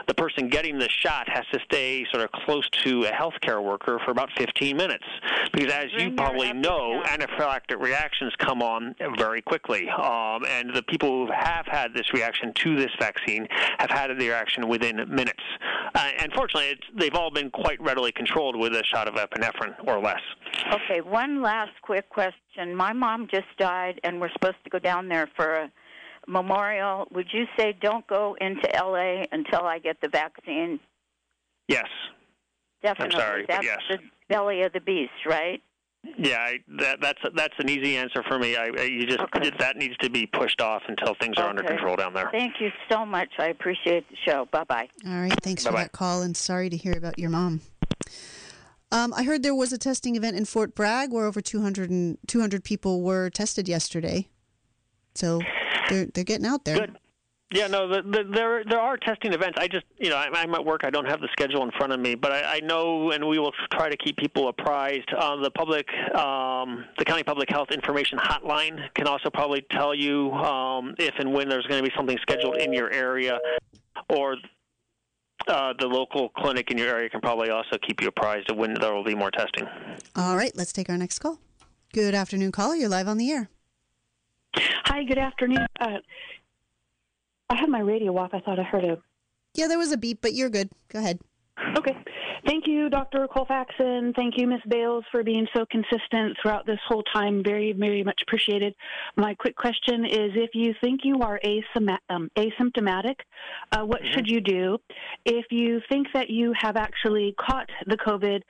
the 0.06 0.14
person 0.14 0.48
getting 0.48 0.78
the 0.78 0.88
shot 0.88 1.28
has 1.28 1.44
to 1.52 1.60
stay 1.64 2.04
sort 2.12 2.24
of 2.24 2.32
close 2.32 2.68
to 2.84 3.04
a 3.04 3.10
healthcare 3.10 3.62
worker 3.62 4.00
for 4.04 4.10
about 4.10 4.30
15 4.36 4.76
minutes. 4.76 5.04
Because 5.52 5.72
as 5.72 5.86
you 5.96 6.12
probably 6.12 6.52
know 6.52 7.02
anaphylactic 7.06 7.80
reactions 7.80 8.32
come 8.38 8.62
on 8.62 8.94
very 9.16 9.42
quickly. 9.42 9.88
Um, 9.88 10.44
and 10.48 10.74
the 10.74 10.82
people 10.82 11.26
who 11.26 11.32
have 11.32 11.66
had 11.66 11.94
this 11.94 12.12
reaction 12.12 12.52
to 12.54 12.76
this 12.76 12.90
vaccine 12.98 13.46
have 13.78 13.90
had 13.90 14.08
the 14.08 14.28
reaction 14.28 14.68
within 14.68 14.96
minutes. 15.08 15.42
Uh, 15.94 16.10
and 16.18 16.32
fortunately 16.32 16.78
they've 16.98 17.14
all 17.14 17.30
been 17.30 17.50
quite 17.50 17.80
readily 17.80 18.12
controlled 18.12 18.56
with 18.56 18.74
a 18.74 18.84
shot 18.84 19.08
of 19.08 19.14
epinephrine 19.14 19.74
or 19.86 20.00
less. 20.00 20.20
Okay 20.72 21.00
one 21.00 21.42
last 21.42 21.72
quick 21.82 22.08
question. 22.08 22.74
My 22.74 22.92
mom 22.92 23.28
just 23.30 23.46
died 23.58 24.00
and 24.04 24.20
we're 24.20 24.32
supposed 24.32 24.56
to 24.64 24.70
go 24.70 24.78
down 24.78 25.08
there 25.08 25.28
for 25.36 25.52
a 25.54 25.70
memorial, 26.28 27.08
would 27.12 27.26
you 27.32 27.46
say 27.58 27.76
don't 27.80 28.06
go 28.06 28.36
into 28.40 28.68
LA 28.74 29.24
until 29.32 29.62
I 29.62 29.78
get 29.78 30.00
the 30.00 30.08
vaccine? 30.08 30.78
Yes. 31.66 31.86
Definitely. 32.82 33.16
I'm 33.16 33.20
sorry, 33.20 33.46
that's 33.48 33.64
yes. 33.64 33.78
the 33.90 33.98
belly 34.28 34.62
of 34.62 34.72
the 34.72 34.80
beast, 34.80 35.10
right? 35.26 35.60
Yeah, 36.16 36.38
I, 36.38 36.58
that, 36.80 37.00
that's 37.00 37.18
that's 37.34 37.54
an 37.58 37.68
easy 37.68 37.96
answer 37.96 38.22
for 38.28 38.38
me. 38.38 38.54
I, 38.56 38.66
I 38.66 38.82
you 38.82 39.04
just 39.04 39.18
Okay. 39.20 39.50
that 39.58 39.76
needs 39.76 39.96
to 39.96 40.08
be 40.08 40.26
pushed 40.26 40.60
off 40.60 40.82
until 40.86 41.14
things 41.20 41.36
are 41.38 41.48
under 41.48 41.64
control 41.64 41.96
down 41.96 42.14
there. 42.14 42.28
Thank 42.30 42.60
you 42.60 42.70
so 42.88 43.04
much. 43.04 43.28
I 43.38 43.48
appreciate 43.48 44.08
the 44.08 44.16
show. 44.24 44.46
Bye 44.52 44.64
bye. 44.64 44.88
All 45.06 45.20
right, 45.20 45.34
thanks 45.42 45.64
for 45.64 45.70
Bye-bye. 45.70 45.82
that 45.82 45.92
call, 45.92 46.22
and 46.22 46.36
sorry 46.36 46.70
to 46.70 46.76
hear 46.76 46.94
about 46.96 47.18
your 47.18 47.30
mom. 47.30 47.62
Um, 48.92 49.12
I 49.12 49.24
heard 49.24 49.42
there 49.42 49.56
was 49.56 49.72
a 49.72 49.78
testing 49.78 50.14
event 50.16 50.36
in 50.36 50.44
Fort 50.44 50.74
Bragg 50.74 51.12
where 51.12 51.26
over 51.26 51.40
200, 51.40 51.90
and, 51.90 52.16
200 52.26 52.64
people 52.64 53.02
were 53.02 53.28
tested 53.28 53.68
yesterday. 53.68 54.28
So 55.14 55.40
they're 55.88 56.06
they're 56.06 56.24
getting 56.24 56.46
out 56.46 56.64
there. 56.64 56.78
Good. 56.78 56.98
Yeah, 57.50 57.66
no, 57.66 57.88
the, 57.88 58.02
the, 58.02 58.24
there 58.30 58.62
there 58.62 58.78
are 58.78 58.98
testing 58.98 59.32
events. 59.32 59.56
I 59.58 59.68
just, 59.68 59.86
you 59.96 60.10
know, 60.10 60.16
I, 60.16 60.28
I'm 60.34 60.54
at 60.54 60.62
work. 60.62 60.82
I 60.84 60.90
don't 60.90 61.06
have 61.06 61.20
the 61.20 61.28
schedule 61.32 61.62
in 61.62 61.70
front 61.78 61.94
of 61.94 62.00
me, 62.00 62.14
but 62.14 62.30
I, 62.30 62.56
I 62.56 62.60
know, 62.60 63.10
and 63.10 63.26
we 63.26 63.38
will 63.38 63.52
try 63.72 63.88
to 63.88 63.96
keep 63.96 64.18
people 64.18 64.48
apprised. 64.48 65.08
Uh, 65.16 65.36
the 65.36 65.50
public, 65.52 65.88
um, 66.14 66.84
the 66.98 67.06
county 67.06 67.22
public 67.22 67.48
health 67.50 67.68
information 67.70 68.18
hotline 68.18 68.78
can 68.94 69.06
also 69.06 69.30
probably 69.30 69.64
tell 69.70 69.94
you 69.94 70.30
um, 70.32 70.94
if 70.98 71.14
and 71.18 71.32
when 71.32 71.48
there's 71.48 71.66
going 71.66 71.82
to 71.82 71.88
be 71.88 71.94
something 71.96 72.18
scheduled 72.20 72.58
in 72.58 72.74
your 72.74 72.92
area, 72.92 73.38
or 74.10 74.36
uh, 75.46 75.72
the 75.78 75.86
local 75.86 76.28
clinic 76.36 76.70
in 76.70 76.76
your 76.76 76.88
area 76.88 77.08
can 77.08 77.22
probably 77.22 77.48
also 77.48 77.78
keep 77.86 78.02
you 78.02 78.08
apprised 78.08 78.50
of 78.50 78.58
when 78.58 78.74
there 78.74 78.92
will 78.92 79.04
be 79.04 79.14
more 79.14 79.30
testing. 79.30 79.66
All 80.14 80.36
right, 80.36 80.52
let's 80.54 80.72
take 80.72 80.90
our 80.90 80.98
next 80.98 81.20
call. 81.20 81.38
Good 81.94 82.14
afternoon, 82.14 82.52
caller. 82.52 82.74
You're 82.74 82.90
live 82.90 83.08
on 83.08 83.16
the 83.16 83.30
air. 83.30 83.48
Hi, 84.56 85.04
good 85.04 85.18
afternoon. 85.18 85.66
Uh, 85.78 85.98
I 87.50 87.54
had 87.54 87.68
my 87.68 87.80
radio 87.80 88.16
off. 88.16 88.30
I 88.32 88.40
thought 88.40 88.58
I 88.58 88.62
heard 88.62 88.84
a. 88.84 88.98
Yeah, 89.54 89.66
there 89.66 89.78
was 89.78 89.92
a 89.92 89.96
beep, 89.96 90.20
but 90.20 90.34
you're 90.34 90.50
good. 90.50 90.70
Go 90.88 90.98
ahead. 90.98 91.20
Okay. 91.76 91.96
Thank 92.46 92.66
you, 92.66 92.88
Dr. 92.88 93.26
Colfax, 93.28 93.74
and 93.78 94.14
thank 94.14 94.34
you, 94.36 94.46
Miss 94.46 94.60
Bales, 94.68 95.04
for 95.10 95.22
being 95.22 95.46
so 95.54 95.66
consistent 95.66 96.36
throughout 96.40 96.66
this 96.66 96.78
whole 96.86 97.02
time. 97.02 97.42
Very, 97.42 97.72
very 97.72 98.02
much 98.04 98.22
appreciated. 98.22 98.74
My 99.16 99.34
quick 99.34 99.56
question 99.56 100.04
is 100.04 100.32
if 100.34 100.50
you 100.54 100.74
think 100.80 101.00
you 101.04 101.20
are 101.20 101.40
um, 102.10 102.30
asymptomatic, 102.36 103.16
uh, 103.72 103.84
what 103.84 104.00
should 104.12 104.28
you 104.28 104.40
do? 104.40 104.78
If 105.24 105.46
you 105.50 105.80
think 105.88 106.08
that 106.14 106.30
you 106.30 106.52
have 106.58 106.76
actually 106.76 107.34
caught 107.38 107.68
the 107.86 107.96
COVID, 107.96 108.42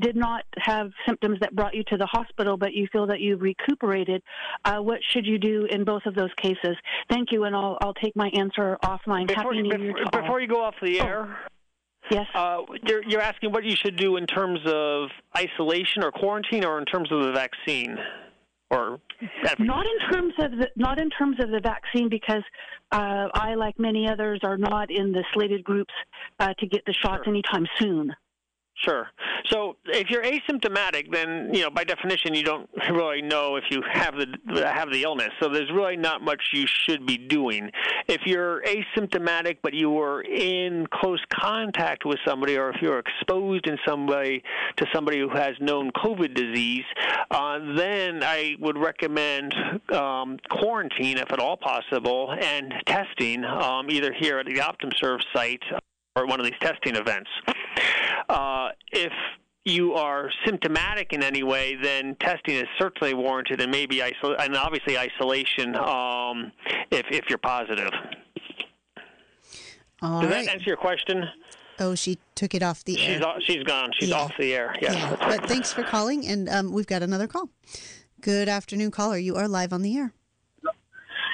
did 0.00 0.16
not 0.16 0.44
have 0.58 0.90
symptoms 1.06 1.38
that 1.40 1.54
brought 1.54 1.74
you 1.74 1.82
to 1.88 1.96
the 1.96 2.06
hospital, 2.06 2.56
but 2.56 2.74
you 2.74 2.86
feel 2.92 3.06
that 3.06 3.20
you've 3.20 3.40
recuperated, 3.40 4.22
uh, 4.64 4.78
what 4.78 5.00
should 5.10 5.26
you 5.26 5.38
do 5.38 5.66
in 5.70 5.84
both 5.84 6.04
of 6.06 6.14
those 6.14 6.32
cases? 6.40 6.76
Thank 7.08 7.32
you, 7.32 7.44
and 7.44 7.56
I'll, 7.56 7.78
I'll 7.80 7.94
take 7.94 8.14
my 8.16 8.28
answer 8.28 8.78
offline. 8.84 9.28
Before, 9.28 9.54
Happy 9.54 9.62
New 9.62 9.68
Year 9.68 9.94
before, 9.94 10.04
all. 10.12 10.20
before 10.20 10.40
you 10.40 10.48
go 10.48 10.62
off 10.62 10.74
the 10.82 10.90
Oh. 11.00 11.53
Yes. 12.10 12.26
uh, 12.34 12.62
you're, 12.86 13.02
you're 13.04 13.20
asking 13.20 13.52
what 13.52 13.64
you 13.64 13.76
should 13.76 13.96
do 13.96 14.16
in 14.16 14.26
terms 14.26 14.60
of 14.66 15.08
isolation 15.36 16.02
or 16.02 16.10
quarantine, 16.12 16.64
or 16.64 16.78
in 16.78 16.84
terms 16.84 17.10
of 17.10 17.22
the 17.24 17.32
vaccine, 17.32 17.96
or 18.70 19.00
Not 19.58 19.86
in 19.86 20.12
terms 20.12 20.34
of 20.38 20.50
the 20.52 20.68
not 20.76 21.00
in 21.00 21.10
terms 21.10 21.36
of 21.42 21.50
the 21.50 21.60
vaccine, 21.60 22.08
because 22.08 22.42
uh, 22.92 23.28
I, 23.34 23.54
like 23.54 23.78
many 23.78 24.08
others, 24.08 24.40
are 24.44 24.58
not 24.58 24.90
in 24.90 25.12
the 25.12 25.24
slated 25.32 25.64
groups 25.64 25.94
uh, 26.40 26.52
to 26.58 26.66
get 26.66 26.84
the 26.86 26.94
shots 26.94 27.22
anytime 27.26 27.66
soon. 27.78 28.12
Sure. 28.76 29.08
So 29.50 29.76
if 29.86 30.10
you're 30.10 30.24
asymptomatic, 30.24 31.12
then 31.12 31.50
you 31.54 31.62
know 31.62 31.70
by 31.70 31.84
definition 31.84 32.34
you 32.34 32.42
don't 32.42 32.68
really 32.90 33.22
know 33.22 33.54
if 33.54 33.64
you 33.70 33.82
have 33.92 34.14
the 34.16 34.66
have 34.66 34.90
the 34.90 35.04
illness. 35.04 35.30
So 35.40 35.48
there's 35.48 35.70
really 35.70 35.96
not 35.96 36.22
much 36.22 36.42
you 36.52 36.66
should 36.66 37.06
be 37.06 37.16
doing. 37.16 37.70
If 38.08 38.22
you're 38.26 38.62
asymptomatic 38.62 39.58
but 39.62 39.74
you 39.74 39.90
were 39.90 40.22
in 40.22 40.88
close 40.92 41.22
contact 41.32 42.04
with 42.04 42.18
somebody, 42.26 42.56
or 42.58 42.70
if 42.70 42.82
you're 42.82 42.98
exposed 42.98 43.68
in 43.68 43.78
some 43.86 44.08
way 44.08 44.42
to 44.76 44.86
somebody 44.92 45.20
who 45.20 45.28
has 45.30 45.54
known 45.60 45.92
COVID 45.92 46.34
disease, 46.34 46.84
uh, 47.30 47.60
then 47.76 48.24
I 48.24 48.56
would 48.58 48.76
recommend 48.76 49.54
um, 49.92 50.38
quarantine 50.50 51.18
if 51.18 51.32
at 51.32 51.38
all 51.38 51.56
possible 51.56 52.34
and 52.40 52.74
testing 52.86 53.44
um, 53.44 53.88
either 53.88 54.12
here 54.12 54.38
at 54.38 54.46
the 54.46 54.56
OptumServe 54.56 55.20
site 55.32 55.62
or 56.16 56.26
one 56.26 56.40
of 56.40 56.46
these 56.46 56.58
testing 56.60 56.96
events. 56.96 57.30
Uh, 58.28 58.70
if 58.92 59.12
you 59.64 59.94
are 59.94 60.30
symptomatic 60.44 61.12
in 61.12 61.22
any 61.22 61.42
way, 61.42 61.74
then 61.80 62.16
testing 62.20 62.54
is 62.56 62.66
certainly 62.78 63.14
warranted, 63.14 63.60
and 63.60 63.70
maybe 63.72 63.96
isol- 63.98 64.36
and 64.38 64.56
obviously 64.56 64.98
isolation 64.98 65.74
um, 65.76 66.52
if 66.90 67.06
if 67.10 67.24
you're 67.28 67.38
positive. 67.38 67.90
All 70.02 70.20
Does 70.20 70.30
right. 70.30 70.44
that 70.44 70.54
answer 70.54 70.64
your 70.66 70.76
question? 70.76 71.24
Oh, 71.80 71.94
she 71.94 72.18
took 72.34 72.54
it 72.54 72.62
off 72.62 72.84
the 72.84 73.00
air. 73.00 73.14
She's 73.16 73.24
off, 73.24 73.36
she's 73.42 73.62
gone. 73.64 73.90
She's 73.98 74.10
Yeah. 74.10 74.16
off 74.16 74.32
the 74.38 74.54
air. 74.54 74.74
Yes. 74.80 74.94
yeah, 74.94 75.16
but 75.18 75.46
thanks 75.48 75.72
for 75.72 75.82
calling, 75.82 76.26
and 76.26 76.48
um, 76.48 76.72
we've 76.72 76.86
got 76.86 77.02
another 77.02 77.26
call. 77.26 77.48
Good 78.20 78.48
afternoon, 78.48 78.90
caller. 78.90 79.18
You 79.18 79.34
are 79.36 79.48
live 79.48 79.72
on 79.72 79.82
the 79.82 79.96
air. 79.96 80.12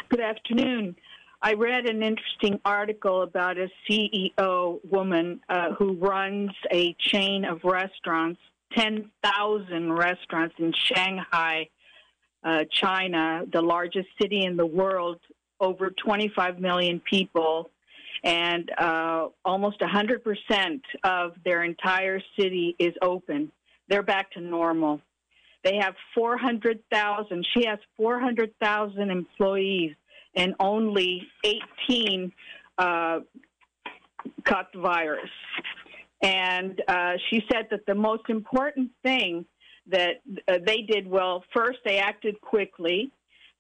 Good 0.08 0.20
afternoon. 0.20 0.96
I 1.42 1.54
read 1.54 1.86
an 1.86 2.02
interesting 2.02 2.60
article 2.66 3.22
about 3.22 3.56
a 3.56 3.70
CEO 3.88 4.78
woman 4.84 5.40
uh, 5.48 5.72
who 5.72 5.94
runs 5.94 6.50
a 6.70 6.94
chain 6.98 7.46
of 7.46 7.64
restaurants, 7.64 8.38
10,000 8.74 9.92
restaurants 9.92 10.54
in 10.58 10.74
Shanghai, 10.74 11.70
uh, 12.44 12.64
China, 12.70 13.44
the 13.50 13.62
largest 13.62 14.08
city 14.20 14.44
in 14.44 14.58
the 14.58 14.66
world, 14.66 15.18
over 15.60 15.88
25 15.90 16.60
million 16.60 17.00
people, 17.00 17.70
and 18.22 18.70
uh, 18.76 19.28
almost 19.42 19.80
100% 19.80 20.80
of 21.04 21.32
their 21.42 21.64
entire 21.64 22.20
city 22.38 22.76
is 22.78 22.92
open. 23.00 23.50
They're 23.88 24.02
back 24.02 24.30
to 24.32 24.40
normal. 24.40 25.00
They 25.64 25.76
have 25.76 25.94
400,000, 26.14 27.46
she 27.54 27.64
has 27.66 27.78
400,000 27.96 29.10
employees 29.10 29.94
and 30.34 30.54
only 30.60 31.26
18 31.88 32.32
uh, 32.78 33.20
caught 34.44 34.72
the 34.72 34.80
virus. 34.80 35.30
And 36.22 36.80
uh, 36.86 37.12
she 37.28 37.42
said 37.50 37.68
that 37.70 37.86
the 37.86 37.94
most 37.94 38.24
important 38.28 38.90
thing 39.02 39.46
that 39.88 40.20
uh, 40.48 40.58
they 40.64 40.82
did 40.82 41.08
well, 41.08 41.42
first, 41.54 41.78
they 41.84 41.98
acted 41.98 42.40
quickly, 42.40 43.10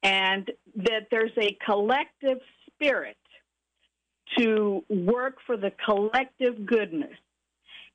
and 0.02 0.50
that 0.76 1.06
there's 1.10 1.32
a 1.38 1.56
collective 1.64 2.38
spirit 2.66 3.16
to 4.38 4.84
work 4.88 5.38
for 5.46 5.56
the 5.56 5.72
collective 5.84 6.64
goodness, 6.66 7.16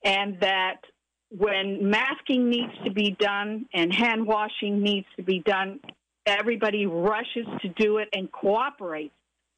and 0.04 0.40
that 0.42 0.82
when 1.30 1.90
masking 1.90 2.50
needs 2.50 2.74
to 2.84 2.92
be 2.92 3.16
done 3.20 3.66
and 3.74 3.94
hand 3.94 4.26
washing 4.26 4.82
needs 4.82 5.08
to 5.16 5.24
be 5.24 5.40
done, 5.40 5.80
everybody 6.26 6.86
rushes 6.86 7.48
to 7.62 7.70
do 7.70 7.98
it 7.98 8.10
and 8.14 8.32
cooperates. 8.32 9.14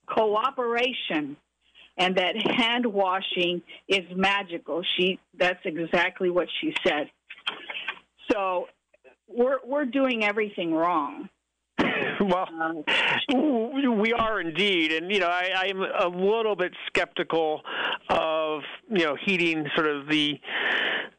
Cooperation 0.08 1.36
and 1.98 2.16
that 2.16 2.36
hand 2.38 2.86
washing 2.86 3.62
is 3.88 4.04
magical. 4.16 4.84
She 4.96 5.20
that's 5.38 5.60
exactly 5.66 6.30
what 6.30 6.48
she 6.62 6.74
said. 6.86 7.10
So 8.32 8.68
we're 9.28 9.58
we're 9.66 9.86
doing 9.86 10.24
everything 10.24 10.74
wrong. 10.74 11.30
well, 12.22 12.48
we 14.02 14.14
are 14.14 14.42
indeed, 14.42 14.92
and 14.92 15.12
you 15.12 15.20
know, 15.20 15.28
I, 15.28 15.52
I'm 15.56 15.82
a 15.82 16.08
little 16.08 16.56
bit 16.56 16.74
skeptical 16.88 17.62
of 18.10 18.62
you 18.90 19.04
know 19.04 19.16
heeding 19.26 19.66
sort 19.76 19.88
of 19.88 20.08
the 20.08 20.40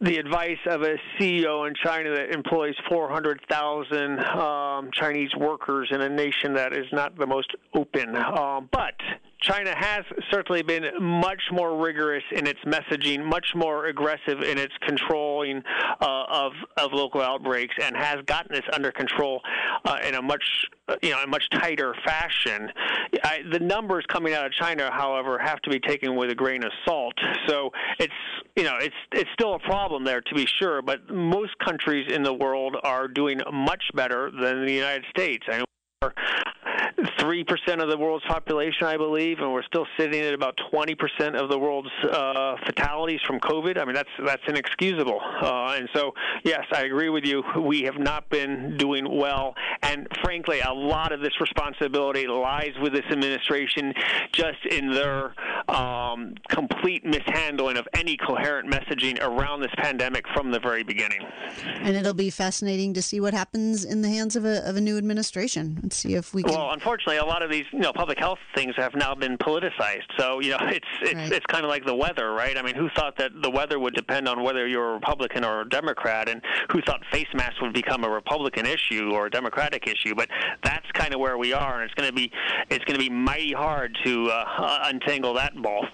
the 0.00 0.16
advice 0.16 0.58
of 0.66 0.82
a 0.82 0.94
CEO 1.18 1.66
in 1.66 1.74
China 1.82 2.14
that 2.14 2.32
employs 2.32 2.74
400,000 2.88 4.20
um, 4.20 4.90
Chinese 4.92 5.30
workers 5.36 5.88
in 5.90 6.00
a 6.00 6.08
nation 6.08 6.54
that 6.54 6.72
is 6.72 6.86
not 6.92 7.18
the 7.18 7.26
most 7.26 7.52
open. 7.74 8.14
Um, 8.14 8.68
but 8.70 8.94
China 9.40 9.72
has 9.76 10.04
certainly 10.30 10.62
been 10.62 10.84
much 11.00 11.42
more 11.52 11.76
rigorous 11.76 12.24
in 12.32 12.46
its 12.46 12.58
messaging, 12.66 13.24
much 13.24 13.46
more 13.54 13.86
aggressive 13.86 14.42
in 14.42 14.58
its 14.58 14.72
controlling 14.86 15.62
uh, 16.00 16.24
of 16.28 16.52
of 16.76 16.92
local 16.92 17.20
outbreaks, 17.20 17.74
and 17.80 17.96
has 17.96 18.16
gotten 18.26 18.54
this 18.54 18.64
under 18.72 18.90
control 18.90 19.40
uh, 19.84 19.98
in 20.06 20.14
a 20.14 20.22
much 20.22 20.42
you 21.02 21.10
know 21.10 21.22
a 21.22 21.26
much 21.26 21.44
tighter 21.50 21.94
fashion. 22.04 22.70
I, 23.22 23.40
the 23.50 23.60
numbers 23.60 24.04
coming 24.08 24.34
out 24.34 24.46
of 24.46 24.52
China, 24.52 24.90
however, 24.92 25.38
have 25.38 25.60
to 25.62 25.70
be 25.70 25.78
taken 25.78 26.16
with 26.16 26.30
a 26.30 26.34
grain 26.34 26.64
of 26.64 26.72
salt. 26.84 27.14
So 27.46 27.70
it's 27.98 28.12
you 28.56 28.64
know 28.64 28.76
it's 28.80 28.96
it's 29.12 29.30
still 29.32 29.54
a 29.54 29.60
problem 29.60 30.04
there 30.04 30.20
to 30.20 30.34
be 30.34 30.46
sure, 30.46 30.82
but 30.82 31.08
most 31.08 31.56
countries 31.64 32.10
in 32.12 32.22
the 32.22 32.34
world 32.34 32.76
are 32.82 33.06
doing 33.06 33.40
much 33.52 33.84
better 33.94 34.30
than 34.30 34.66
the 34.66 34.72
United 34.72 35.04
States. 35.10 35.44
I 35.48 35.62
three 37.18 37.44
percent 37.44 37.80
of 37.80 37.88
the 37.90 37.96
world's 37.96 38.24
population, 38.26 38.86
I 38.86 38.96
believe, 38.96 39.38
and 39.38 39.52
we're 39.52 39.62
still 39.62 39.86
sitting 39.98 40.20
at 40.20 40.34
about 40.34 40.58
twenty 40.70 40.94
percent 40.94 41.36
of 41.36 41.48
the 41.48 41.58
world's 41.58 41.90
uh, 42.04 42.56
fatalities 42.66 43.20
from 43.26 43.40
COVID. 43.40 43.80
I 43.80 43.84
mean, 43.84 43.94
that's 43.94 44.08
that's 44.24 44.42
inexcusable. 44.46 45.20
Uh, 45.20 45.76
and 45.78 45.88
so, 45.94 46.12
yes, 46.44 46.64
I 46.72 46.84
agree 46.84 47.08
with 47.08 47.24
you. 47.24 47.42
We 47.56 47.82
have 47.82 47.98
not 47.98 48.28
been 48.30 48.76
doing 48.76 49.06
well, 49.16 49.54
and 49.82 50.08
frankly, 50.22 50.60
a 50.60 50.72
lot 50.72 51.12
of 51.12 51.20
this 51.20 51.40
responsibility 51.40 52.26
lies 52.26 52.72
with 52.80 52.92
this 52.92 53.06
administration, 53.10 53.92
just 54.32 54.64
in 54.70 54.90
their 54.90 55.34
um, 55.68 56.34
complete 56.48 57.04
mishandling 57.04 57.76
of 57.76 57.86
any 57.94 58.16
coherent 58.16 58.70
messaging 58.70 59.18
around 59.22 59.60
this 59.60 59.72
pandemic 59.78 60.24
from 60.34 60.50
the 60.50 60.60
very 60.60 60.82
beginning. 60.82 61.20
And 61.80 61.96
it'll 61.96 62.14
be 62.14 62.30
fascinating 62.30 62.94
to 62.94 63.02
see 63.02 63.20
what 63.20 63.34
happens 63.34 63.84
in 63.84 64.02
the 64.02 64.08
hands 64.08 64.36
of 64.36 64.44
a 64.44 64.68
of 64.68 64.76
a 64.76 64.80
new 64.80 64.98
administration 64.98 65.78
and 65.82 65.92
see 65.92 66.14
if 66.14 66.34
we 66.34 66.42
can. 66.42 66.54
Well, 66.54 66.67
unfortunately, 66.70 67.16
a 67.16 67.24
lot 67.24 67.42
of 67.42 67.50
these 67.50 67.64
you 67.72 67.80
know 67.80 67.92
public 67.92 68.18
health 68.18 68.38
things 68.54 68.74
have 68.76 68.94
now 68.94 69.14
been 69.14 69.38
politicized. 69.38 70.06
So 70.18 70.40
you 70.40 70.50
know 70.50 70.58
it's 70.62 70.86
it's 71.02 71.14
right. 71.14 71.32
it's 71.32 71.46
kind 71.46 71.64
of 71.64 71.70
like 71.70 71.84
the 71.84 71.94
weather, 71.94 72.32
right? 72.32 72.56
I 72.56 72.62
mean, 72.62 72.74
who 72.74 72.88
thought 72.90 73.16
that 73.18 73.42
the 73.42 73.50
weather 73.50 73.78
would 73.78 73.94
depend 73.94 74.28
on 74.28 74.42
whether 74.42 74.66
you're 74.66 74.90
a 74.90 74.94
Republican 74.94 75.44
or 75.44 75.62
a 75.62 75.68
Democrat, 75.68 76.28
and 76.28 76.42
who 76.70 76.80
thought 76.82 77.02
face 77.10 77.28
masks 77.34 77.60
would 77.60 77.72
become 77.72 78.04
a 78.04 78.10
Republican 78.10 78.66
issue 78.66 79.10
or 79.12 79.26
a 79.26 79.30
Democratic 79.30 79.86
issue? 79.86 80.14
But 80.14 80.28
that's 80.62 80.90
kind 80.92 81.14
of 81.14 81.20
where 81.20 81.38
we 81.38 81.52
are, 81.52 81.80
and 81.80 81.84
it's 81.84 81.94
going 81.94 82.08
to 82.08 82.14
be 82.14 82.30
it's 82.70 82.84
going 82.84 82.98
to 82.98 83.04
be 83.04 83.10
mighty 83.10 83.52
hard 83.52 83.96
to 84.04 84.30
uh, 84.30 84.78
untangle 84.84 85.34
that 85.34 85.60
ball. 85.60 85.86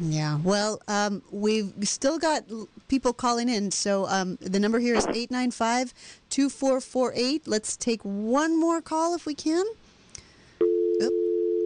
Yeah. 0.00 0.38
Well, 0.42 0.80
um, 0.88 1.22
we've 1.30 1.72
still 1.82 2.18
got 2.18 2.44
people 2.88 3.12
calling 3.12 3.48
in. 3.48 3.70
So 3.70 4.06
um, 4.08 4.36
the 4.40 4.58
number 4.58 4.78
here 4.78 4.94
is 4.94 5.06
895 5.06 5.94
2448. 6.30 7.46
Let's 7.46 7.76
take 7.76 8.02
one 8.02 8.58
more 8.58 8.80
call 8.80 9.14
if 9.14 9.24
we 9.24 9.34
can. 9.34 9.64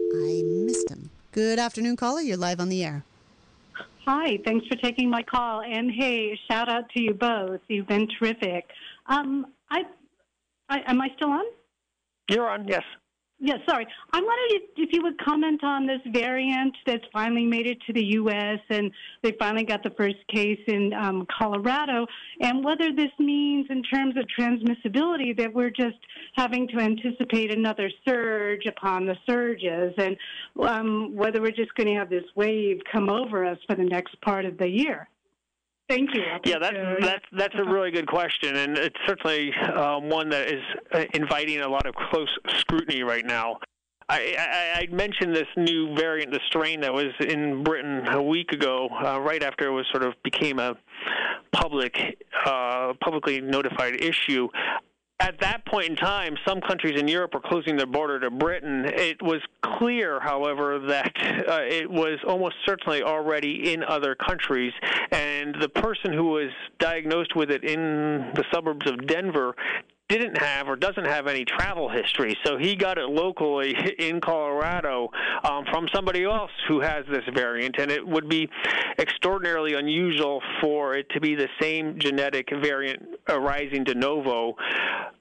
Oop, 0.09 0.15
I 0.15 0.43
missed 0.43 0.89
him. 0.89 1.09
Good 1.31 1.59
afternoon, 1.59 1.95
caller. 1.95 2.21
You're 2.21 2.37
live 2.37 2.59
on 2.59 2.69
the 2.69 2.83
air. 2.83 3.03
Hi, 4.05 4.39
thanks 4.43 4.65
for 4.67 4.75
taking 4.77 5.09
my 5.09 5.21
call. 5.21 5.61
And 5.61 5.91
hey, 5.91 6.37
shout 6.49 6.69
out 6.69 6.89
to 6.91 7.01
you 7.01 7.13
both. 7.13 7.59
You've 7.67 7.87
been 7.87 8.07
terrific. 8.17 8.65
Um, 9.07 9.47
I, 9.69 9.81
I, 10.69 10.79
am 10.87 11.01
I 11.01 11.09
still 11.15 11.29
on? 11.29 11.43
You're 12.29 12.49
on, 12.49 12.67
yes. 12.67 12.83
Yes, 13.41 13.59
sorry. 13.69 13.87
I 14.11 14.17
wondered 14.17 14.51
if, 14.51 14.63
if 14.75 14.89
you 14.91 15.01
would 15.01 15.17
comment 15.23 15.63
on 15.63 15.87
this 15.87 16.01
variant 16.11 16.75
that's 16.85 17.05
finally 17.13 17.45
made 17.45 17.67
it 17.67 17.77
to 17.87 17.93
the 17.93 18.03
U.S. 18.15 18.59
and 18.69 18.91
they 19.23 19.31
finally 19.39 19.63
got 19.63 19.81
the 19.81 19.91
first 19.91 20.17
case 20.27 20.59
in 20.67 20.91
um, 20.93 21.25
Colorado, 21.37 22.05
and 22.41 22.65
whether 22.65 22.91
this 22.93 23.11
means, 23.17 23.67
in 23.69 23.81
terms 23.83 24.15
of 24.17 24.25
transmissibility, 24.37 25.37
that 25.37 25.53
we're 25.53 25.69
just 25.69 25.97
having 26.35 26.67
to 26.67 26.79
anticipate 26.79 27.53
another 27.53 27.89
surge 28.05 28.65
upon 28.65 29.05
the 29.05 29.15
surges, 29.25 29.93
and 29.97 30.17
um, 30.61 31.15
whether 31.15 31.41
we're 31.41 31.51
just 31.51 31.73
going 31.75 31.87
to 31.87 31.95
have 31.95 32.09
this 32.09 32.25
wave 32.35 32.81
come 32.91 33.09
over 33.09 33.45
us 33.45 33.57
for 33.69 33.75
the 33.77 33.85
next 33.85 34.19
part 34.19 34.43
of 34.43 34.57
the 34.57 34.67
year. 34.67 35.07
Thank 35.89 36.13
you. 36.13 36.21
Yeah, 36.45 36.59
that's 36.59 36.77
that's 37.01 37.25
that's 37.31 37.55
a 37.55 37.63
really 37.63 37.89
good 37.89 38.07
question, 38.07 38.55
and 38.55 38.77
it's 38.77 38.95
certainly 39.07 39.51
um, 39.75 40.07
one 40.07 40.29
that 40.29 40.47
is 40.47 40.61
uh, 40.91 41.05
inviting 41.15 41.61
a 41.61 41.67
lot 41.67 41.87
of 41.87 41.95
close 41.95 42.29
scrutiny 42.59 43.01
right 43.01 43.25
now. 43.25 43.57
I, 44.07 44.35
I, 44.37 44.81
I 44.81 44.87
mentioned 44.93 45.35
this 45.35 45.47
new 45.57 45.95
variant, 45.95 46.31
the 46.31 46.39
strain 46.47 46.81
that 46.81 46.93
was 46.93 47.13
in 47.19 47.63
Britain 47.63 48.07
a 48.07 48.21
week 48.21 48.51
ago, 48.51 48.89
uh, 49.03 49.19
right 49.19 49.41
after 49.41 49.67
it 49.67 49.71
was 49.71 49.85
sort 49.91 50.03
of 50.03 50.13
became 50.23 50.59
a 50.59 50.75
public, 51.51 51.95
uh, 52.45 52.93
publicly 53.01 53.41
notified 53.41 54.01
issue 54.01 54.47
at 55.19 55.39
that 55.41 55.65
point 55.65 55.89
in 55.89 55.95
time, 55.95 56.37
some 56.47 56.61
countries 56.61 56.99
in 56.99 57.07
Europe 57.07 57.33
were 57.33 57.41
closing 57.41 57.75
their 57.75 57.85
border 57.85 58.19
to 58.21 58.31
Britain. 58.31 58.85
It 58.85 59.21
was 59.21 59.41
clear, 59.61 60.19
however, 60.19 60.79
that 60.79 61.13
uh, 61.47 61.61
it 61.63 61.89
was 61.89 62.19
almost 62.25 62.55
certainly 62.65 63.03
already 63.03 63.73
in 63.73 63.83
other 63.83 64.15
countries. 64.15 64.71
And 65.11 65.55
the 65.59 65.69
person 65.69 66.13
who 66.13 66.27
was 66.29 66.49
diagnosed 66.79 67.35
with 67.35 67.51
it 67.51 67.63
in 67.63 68.31
the 68.33 68.45
suburbs 68.51 68.89
of 68.89 69.05
Denver 69.07 69.55
didn't 70.09 70.37
have 70.37 70.67
or 70.67 70.75
doesn't 70.75 71.05
have 71.05 71.27
any 71.27 71.45
travel 71.45 71.87
history. 71.87 72.37
So 72.43 72.57
he 72.57 72.75
got 72.75 72.97
it 72.97 73.09
locally 73.09 73.75
in 73.99 74.19
Colorado 74.19 75.09
um, 75.43 75.65
from 75.71 75.87
somebody 75.93 76.23
else 76.23 76.51
who 76.67 76.81
has 76.81 77.05
this 77.09 77.23
variant, 77.33 77.77
and 77.79 77.89
it 77.91 78.05
would 78.05 78.27
be 78.27 78.49
extraordinarily 78.97 79.75
unusual 79.75 80.41
for 80.61 80.95
it 80.95 81.09
to 81.11 81.21
be 81.21 81.35
the 81.35 81.47
same 81.61 81.99
genetic 81.99 82.49
variant 82.61 83.03
arising 83.29 83.83
de 83.83 83.93
novo. 83.93 84.55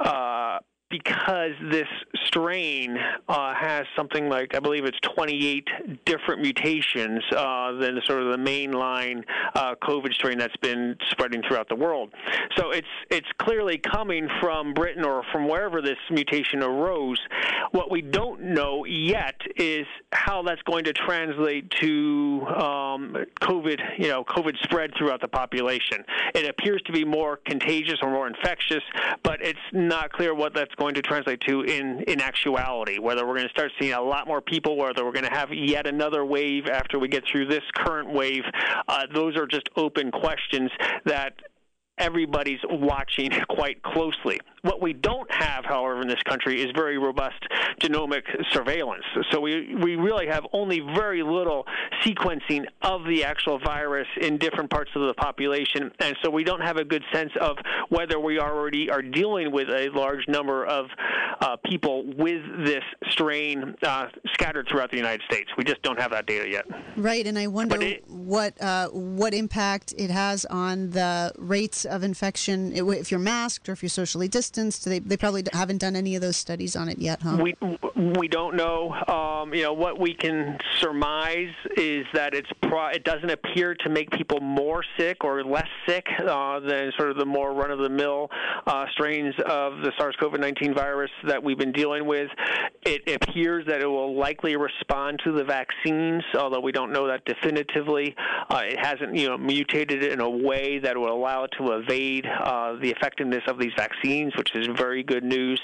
Uh, 0.00 0.58
because 0.90 1.52
this 1.70 1.88
strain 2.26 2.96
uh, 3.28 3.54
has 3.54 3.84
something 3.96 4.28
like 4.28 4.54
I 4.54 4.60
believe 4.60 4.84
it's 4.84 4.98
28 5.00 6.04
different 6.04 6.40
mutations 6.40 7.22
uh, 7.36 7.72
than 7.72 8.00
sort 8.06 8.22
of 8.22 8.32
the 8.32 8.38
mainline 8.38 9.22
uh, 9.54 9.74
COVID 9.82 10.12
strain 10.14 10.38
that's 10.38 10.56
been 10.58 10.96
spreading 11.10 11.42
throughout 11.46 11.68
the 11.68 11.76
world. 11.76 12.10
So 12.56 12.70
it's 12.70 12.86
it's 13.10 13.28
clearly 13.38 13.78
coming 13.78 14.28
from 14.40 14.72
Britain 14.72 15.04
or 15.04 15.22
from 15.32 15.48
wherever 15.48 15.82
this 15.82 15.98
mutation 16.10 16.62
arose. 16.62 17.20
What 17.72 17.90
we 17.90 18.00
don't 18.00 18.40
know 18.40 18.84
yet 18.86 19.40
is 19.56 19.86
how 20.12 20.42
that's 20.42 20.62
going 20.62 20.84
to 20.84 20.92
translate 20.92 21.70
to 21.82 22.46
um, 22.56 23.16
COVID, 23.42 23.78
you 23.98 24.08
know, 24.08 24.24
COVID 24.24 24.54
spread 24.62 24.92
throughout 24.96 25.20
the 25.20 25.28
population. 25.28 26.04
It 26.34 26.48
appears 26.48 26.80
to 26.86 26.92
be 26.92 27.04
more 27.04 27.38
contagious 27.44 27.96
or 28.02 28.10
more 28.10 28.26
infectious, 28.26 28.82
but 29.22 29.42
it's 29.42 29.58
not 29.72 30.12
clear 30.12 30.34
what 30.34 30.54
that's 30.54 30.74
going 30.78 30.94
to 30.94 31.02
translate 31.02 31.40
to 31.42 31.62
in, 31.62 32.02
in 32.02 32.20
actuality, 32.20 32.98
whether 32.98 33.26
we're 33.26 33.34
going 33.34 33.46
to 33.46 33.52
start 33.52 33.70
seeing 33.80 33.92
a 33.92 34.00
lot 34.00 34.26
more 34.26 34.40
people, 34.40 34.76
whether 34.76 35.04
we're 35.04 35.12
going 35.12 35.24
to 35.24 35.30
have 35.30 35.52
yet 35.52 35.86
another 35.86 36.24
wave 36.24 36.66
after 36.66 36.98
we 36.98 37.08
get 37.08 37.24
through 37.30 37.46
this 37.46 37.64
current 37.74 38.10
wave. 38.10 38.42
Uh, 38.86 39.06
those 39.12 39.36
are 39.36 39.46
just 39.46 39.68
open 39.76 40.10
questions 40.10 40.70
that 41.04 41.34
everybody's 41.98 42.60
watching 42.68 43.30
quite 43.48 43.82
closely. 43.82 44.40
What 44.62 44.80
we 44.82 44.92
don't 44.92 45.30
have, 45.32 45.64
however, 45.64 46.02
in 46.02 46.08
this 46.08 46.22
country 46.24 46.60
is 46.60 46.70
very 46.74 46.98
robust 46.98 47.40
genomic 47.80 48.22
surveillance. 48.52 49.04
So 49.30 49.40
we, 49.40 49.74
we 49.76 49.96
really 49.96 50.26
have 50.26 50.44
only 50.52 50.80
very 50.80 51.22
little 51.22 51.64
sequencing 52.04 52.64
of 52.82 53.04
the 53.04 53.24
actual 53.24 53.58
virus 53.60 54.08
in 54.20 54.36
different 54.36 54.68
parts 54.68 54.90
of 54.96 55.06
the 55.06 55.14
population. 55.14 55.92
And 56.00 56.16
so 56.22 56.30
we 56.30 56.44
don't 56.44 56.60
have 56.60 56.76
a 56.76 56.84
good 56.84 57.04
sense 57.12 57.30
of 57.40 57.56
whether 57.88 58.18
we 58.18 58.40
already 58.40 58.90
are 58.90 59.02
dealing 59.02 59.52
with 59.52 59.68
a 59.68 59.90
large 59.90 60.26
number 60.28 60.66
of 60.66 60.86
uh, 61.40 61.56
people 61.64 62.04
with 62.16 62.42
this 62.64 62.82
strain 63.10 63.76
uh, 63.82 64.06
scattered 64.32 64.66
throughout 64.68 64.90
the 64.90 64.96
United 64.96 65.22
States. 65.30 65.48
We 65.56 65.64
just 65.64 65.82
don't 65.82 66.00
have 66.00 66.10
that 66.10 66.26
data 66.26 66.48
yet. 66.50 66.64
Right. 66.96 67.26
And 67.26 67.38
I 67.38 67.46
wonder 67.46 67.80
it, 67.80 68.08
what, 68.08 68.60
uh, 68.60 68.88
what 68.88 69.34
impact 69.34 69.94
it 69.96 70.10
has 70.10 70.44
on 70.46 70.90
the 70.90 71.32
rates 71.38 71.86
of 71.88 72.02
infection 72.02 72.72
if 72.74 73.10
you're 73.10 73.20
masked 73.20 73.68
or 73.68 73.72
if 73.72 73.82
you're 73.82 73.90
socially 73.90 74.28
distanced. 74.28 74.84
They, 74.84 74.98
they 74.98 75.16
probably 75.16 75.44
haven't 75.52 75.78
done 75.78 75.96
any 75.96 76.14
of 76.14 76.22
those 76.22 76.36
studies 76.36 76.76
on 76.76 76.88
it 76.88 76.98
yet, 76.98 77.22
huh? 77.22 77.38
We, 77.40 77.56
we 77.96 78.28
don't 78.28 78.56
know. 78.56 78.92
Um, 79.08 79.52
you 79.54 79.62
know 79.62 79.72
what 79.72 79.98
we 79.98 80.14
can 80.14 80.58
surmise 80.80 81.54
is 81.76 82.06
that 82.14 82.34
it's 82.34 82.50
pro- 82.62 82.88
it 82.88 83.04
doesn't 83.04 83.30
appear 83.30 83.74
to 83.74 83.88
make 83.88 84.10
people 84.10 84.40
more 84.40 84.84
sick 84.98 85.24
or 85.24 85.42
less 85.44 85.68
sick 85.86 86.06
uh, 86.20 86.60
than 86.60 86.92
sort 86.96 87.10
of 87.10 87.16
the 87.16 87.26
more 87.26 87.52
run-of-the-mill 87.52 88.30
uh, 88.66 88.86
strains 88.92 89.34
of 89.46 89.78
the 89.78 89.92
SARS-CoV-19 89.98 90.74
virus 90.74 91.10
that 91.26 91.42
we've 91.42 91.58
been 91.58 91.72
dealing 91.72 92.06
with. 92.06 92.28
It 92.82 93.08
appears 93.08 93.66
that 93.66 93.80
it 93.80 93.86
will 93.86 94.16
likely 94.16 94.56
respond 94.56 95.20
to 95.24 95.32
the 95.32 95.44
vaccines, 95.44 96.22
although 96.38 96.60
we 96.60 96.72
don't 96.72 96.92
know 96.92 97.06
that 97.06 97.24
definitively. 97.24 98.14
Uh, 98.50 98.62
it 98.64 98.78
hasn't 98.78 99.14
you 99.14 99.28
know 99.28 99.38
mutated 99.38 100.02
in 100.04 100.20
a 100.20 100.30
way 100.30 100.78
that 100.78 100.96
would 100.96 101.10
allow 101.10 101.44
it 101.44 101.50
to 101.58 101.70
evade 101.78 102.26
uh, 102.26 102.74
the 102.80 102.90
effectiveness 102.90 103.42
of 103.46 103.58
these 103.58 103.72
vaccines, 103.76 104.36
which 104.36 104.54
is 104.54 104.68
very 104.76 105.02
good 105.02 105.24
news. 105.24 105.60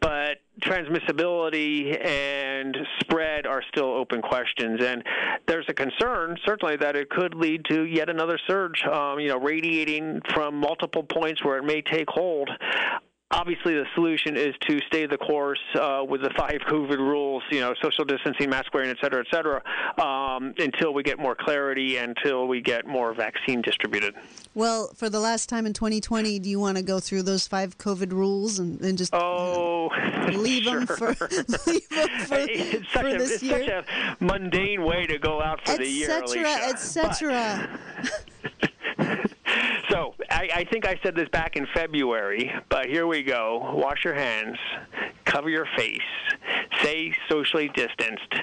But 0.00 0.38
transmissibility 0.60 2.04
and 2.04 2.76
spread 3.00 3.46
are 3.46 3.62
still 3.68 3.92
open 3.92 4.22
questions, 4.22 4.82
and 4.82 5.04
there's 5.46 5.66
a 5.68 5.74
concern 5.74 6.36
certainly 6.44 6.76
that 6.76 6.96
it 6.96 7.10
could 7.10 7.34
lead 7.34 7.64
to 7.66 7.84
yet 7.84 8.08
another 8.08 8.38
surge. 8.46 8.84
Um, 8.84 9.20
you 9.20 9.28
know, 9.28 9.38
radiating 9.38 10.20
from 10.34 10.56
multiple 10.56 11.02
points 11.02 11.44
where 11.44 11.58
it 11.58 11.64
may 11.64 11.82
take 11.82 12.08
hold 12.08 12.50
obviously 13.30 13.74
the 13.74 13.84
solution 13.94 14.36
is 14.36 14.54
to 14.66 14.80
stay 14.86 15.06
the 15.06 15.18
course 15.18 15.60
uh, 15.74 16.02
with 16.08 16.22
the 16.22 16.30
five 16.36 16.60
COVID 16.68 16.98
rules, 16.98 17.42
you 17.50 17.60
know, 17.60 17.74
social 17.82 18.04
distancing, 18.04 18.48
mask 18.48 18.72
wearing, 18.72 18.90
et 18.90 18.96
cetera, 19.00 19.20
et 19.20 19.26
cetera, 19.30 19.62
um, 20.02 20.54
until 20.58 20.94
we 20.94 21.02
get 21.02 21.18
more 21.18 21.34
clarity, 21.34 21.98
until 21.98 22.48
we 22.48 22.60
get 22.60 22.86
more 22.86 23.12
vaccine 23.12 23.60
distributed. 23.60 24.14
Well, 24.54 24.90
for 24.94 25.10
the 25.10 25.20
last 25.20 25.48
time 25.48 25.66
in 25.66 25.72
2020, 25.72 26.38
do 26.38 26.48
you 26.48 26.58
want 26.58 26.78
to 26.78 26.82
go 26.82 27.00
through 27.00 27.22
those 27.22 27.46
five 27.46 27.76
COVID 27.78 28.12
rules 28.12 28.58
and, 28.58 28.80
and 28.80 28.96
just 28.96 29.14
oh, 29.14 29.90
leave 30.32 30.64
sure. 30.64 30.84
them 30.84 30.86
for, 30.86 31.06
leave 31.66 31.88
them 31.90 32.08
for, 32.26 32.36
it's 32.38 32.92
such 32.92 33.02
for 33.02 33.08
a, 33.08 33.18
this 33.18 33.32
it's 33.32 33.42
year? 33.42 33.58
such 33.58 33.68
a 33.68 34.24
mundane 34.24 34.84
way 34.84 35.06
to 35.06 35.18
go 35.18 35.42
out 35.42 35.60
for 35.64 35.72
Et 35.72 35.78
the 35.78 35.88
year, 35.88 36.08
cetera, 36.08 36.56
Alicia. 36.70 37.78
So 39.98 40.14
I, 40.30 40.48
I 40.54 40.64
think 40.70 40.86
I 40.86 40.96
said 41.02 41.16
this 41.16 41.28
back 41.30 41.56
in 41.56 41.66
February, 41.74 42.52
but 42.68 42.86
here 42.86 43.08
we 43.08 43.24
go. 43.24 43.72
Wash 43.74 44.04
your 44.04 44.14
hands, 44.14 44.56
cover 45.24 45.50
your 45.50 45.66
face, 45.76 45.98
stay 46.80 47.14
socially 47.28 47.70
distanced, 47.74 48.34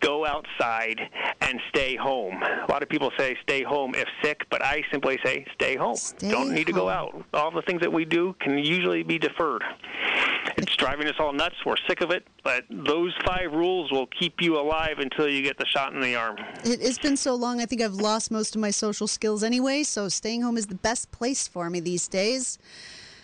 go 0.00 0.26
outside, 0.26 1.00
and 1.40 1.60
stay 1.68 1.96
home. 1.96 2.42
A 2.42 2.66
lot 2.68 2.82
of 2.82 2.88
people 2.88 3.10
say 3.18 3.36
stay 3.42 3.62
home 3.62 3.94
if 3.94 4.08
sick, 4.22 4.46
but 4.50 4.62
I 4.62 4.82
simply 4.90 5.18
say 5.24 5.46
stay 5.54 5.76
home. 5.76 5.96
Stay 5.96 6.30
Don't 6.30 6.52
need 6.52 6.66
to 6.66 6.72
go 6.72 6.88
out. 6.88 7.24
All 7.34 7.50
the 7.50 7.62
things 7.62 7.80
that 7.80 7.92
we 7.92 8.04
do 8.04 8.34
can 8.40 8.58
usually 8.58 9.02
be 9.02 9.18
deferred. 9.18 9.62
It's 10.56 10.74
driving 10.76 11.06
us 11.06 11.14
all 11.18 11.32
nuts. 11.32 11.56
We're 11.64 11.76
sick 11.88 12.00
of 12.00 12.10
it, 12.10 12.26
but 12.44 12.64
those 12.70 13.14
five 13.24 13.52
rules 13.52 13.90
will 13.90 14.06
keep 14.06 14.40
you 14.40 14.58
alive 14.58 14.98
until 14.98 15.28
you 15.28 15.42
get 15.42 15.58
the 15.58 15.66
shot 15.66 15.92
in 15.92 16.00
the 16.00 16.16
arm. 16.16 16.36
It's 16.64 16.98
been 16.98 17.16
so 17.16 17.34
long. 17.34 17.60
I 17.60 17.66
think 17.66 17.82
I've 17.82 17.94
lost 17.94 18.30
most 18.30 18.54
of 18.54 18.60
my 18.60 18.70
social 18.70 19.06
skills 19.06 19.42
anyway. 19.42 19.82
So 19.82 20.08
staying 20.08 20.42
home 20.42 20.56
is 20.56 20.66
the 20.66 20.74
best 20.74 21.10
place 21.12 21.46
for 21.48 21.70
me 21.70 21.80
these 21.80 22.08
days. 22.08 22.58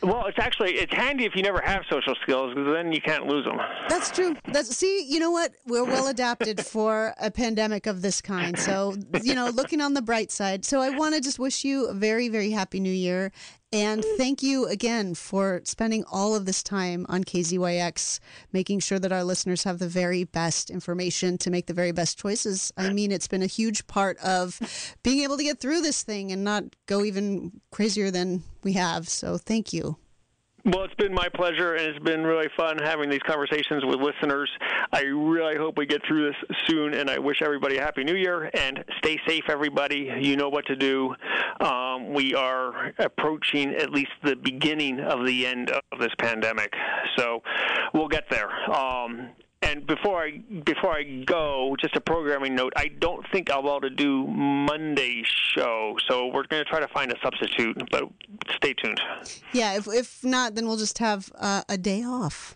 Well, 0.06 0.26
it's 0.26 0.38
actually 0.38 0.74
it's 0.74 0.94
handy 0.94 1.24
if 1.24 1.34
you 1.34 1.42
never 1.42 1.60
have 1.60 1.82
social 1.90 2.14
skills 2.22 2.54
because 2.54 2.72
then 2.72 2.92
you 2.92 3.00
can't 3.00 3.26
lose 3.26 3.44
them. 3.44 3.58
That's 3.88 4.08
true. 4.12 4.36
That's 4.46 4.74
see, 4.76 5.04
you 5.04 5.18
know 5.18 5.32
what? 5.32 5.52
We're 5.66 5.84
well 5.84 6.06
adapted 6.06 6.64
for 6.64 7.12
a 7.20 7.28
pandemic 7.28 7.86
of 7.86 8.02
this 8.02 8.20
kind. 8.20 8.56
So, 8.56 8.94
you 9.24 9.34
know, 9.34 9.48
looking 9.48 9.80
on 9.80 9.94
the 9.94 10.02
bright 10.02 10.30
side. 10.30 10.64
So, 10.64 10.80
I 10.80 10.90
want 10.90 11.16
to 11.16 11.20
just 11.20 11.40
wish 11.40 11.64
you 11.64 11.86
a 11.86 11.92
very, 11.94 12.28
very 12.28 12.52
happy 12.52 12.78
new 12.78 12.88
year. 12.88 13.32
And 13.72 14.04
thank 14.16 14.42
you 14.42 14.66
again 14.66 15.14
for 15.14 15.60
spending 15.64 16.04
all 16.10 16.34
of 16.36 16.46
this 16.46 16.62
time 16.62 17.04
on 17.08 17.24
KZYX, 17.24 18.20
making 18.52 18.78
sure 18.78 18.98
that 19.00 19.12
our 19.12 19.24
listeners 19.24 19.64
have 19.64 19.80
the 19.80 19.88
very 19.88 20.22
best 20.24 20.70
information 20.70 21.36
to 21.38 21.50
make 21.50 21.66
the 21.66 21.74
very 21.74 21.90
best 21.90 22.16
choices. 22.18 22.72
I 22.76 22.92
mean, 22.92 23.10
it's 23.10 23.26
been 23.26 23.42
a 23.42 23.46
huge 23.46 23.86
part 23.88 24.18
of 24.18 24.60
being 25.02 25.24
able 25.24 25.36
to 25.36 25.42
get 25.42 25.60
through 25.60 25.80
this 25.80 26.02
thing 26.04 26.30
and 26.30 26.44
not 26.44 26.64
go 26.86 27.04
even 27.04 27.60
crazier 27.72 28.10
than 28.10 28.44
we 28.62 28.74
have. 28.74 29.08
So, 29.08 29.36
thank 29.36 29.72
you. 29.72 29.96
Well, 30.66 30.82
it's 30.82 30.94
been 30.96 31.14
my 31.14 31.28
pleasure, 31.28 31.74
and 31.74 31.86
it's 31.86 32.04
been 32.04 32.24
really 32.24 32.48
fun 32.56 32.78
having 32.78 33.08
these 33.08 33.22
conversations 33.24 33.84
with 33.84 34.00
listeners. 34.00 34.50
I 34.92 35.02
really 35.02 35.54
hope 35.56 35.78
we 35.78 35.86
get 35.86 36.04
through 36.08 36.26
this 36.26 36.58
soon, 36.66 36.92
and 36.94 37.08
I 37.08 37.20
wish 37.20 37.40
everybody 37.40 37.76
a 37.76 37.82
happy 37.82 38.02
new 38.02 38.16
year 38.16 38.50
and 38.52 38.84
stay 38.98 39.16
safe, 39.28 39.44
everybody. 39.48 40.10
You 40.20 40.36
know 40.36 40.48
what 40.48 40.66
to 40.66 40.74
do. 40.74 41.14
Um, 41.60 42.12
we 42.12 42.34
are 42.34 42.92
approaching 42.98 43.76
at 43.76 43.92
least 43.92 44.10
the 44.24 44.34
beginning 44.34 44.98
of 44.98 45.24
the 45.24 45.46
end 45.46 45.70
of 45.70 46.00
this 46.00 46.12
pandemic, 46.18 46.72
so 47.16 47.44
we'll 47.94 48.08
get 48.08 48.24
there. 48.28 48.50
Um, 48.68 49.28
and 49.66 49.86
before 49.86 50.22
I 50.22 50.38
before 50.64 50.92
I 50.92 51.02
go, 51.24 51.76
just 51.80 51.96
a 51.96 52.00
programming 52.00 52.54
note. 52.54 52.72
I 52.76 52.88
don't 52.88 53.24
think 53.32 53.50
I'll 53.50 53.62
be 53.62 53.68
able 53.68 53.80
to 53.82 53.90
do 53.90 54.26
Monday's 54.26 55.26
show, 55.26 55.96
so 56.08 56.26
we're 56.26 56.44
going 56.44 56.64
to 56.64 56.70
try 56.70 56.80
to 56.80 56.88
find 56.88 57.12
a 57.12 57.18
substitute. 57.22 57.76
But 57.90 58.04
stay 58.54 58.74
tuned. 58.74 59.00
Yeah, 59.52 59.76
if, 59.76 59.88
if 59.88 60.24
not, 60.24 60.54
then 60.54 60.66
we'll 60.66 60.76
just 60.76 60.98
have 60.98 61.30
uh, 61.38 61.62
a 61.68 61.76
day 61.76 62.02
off. 62.02 62.55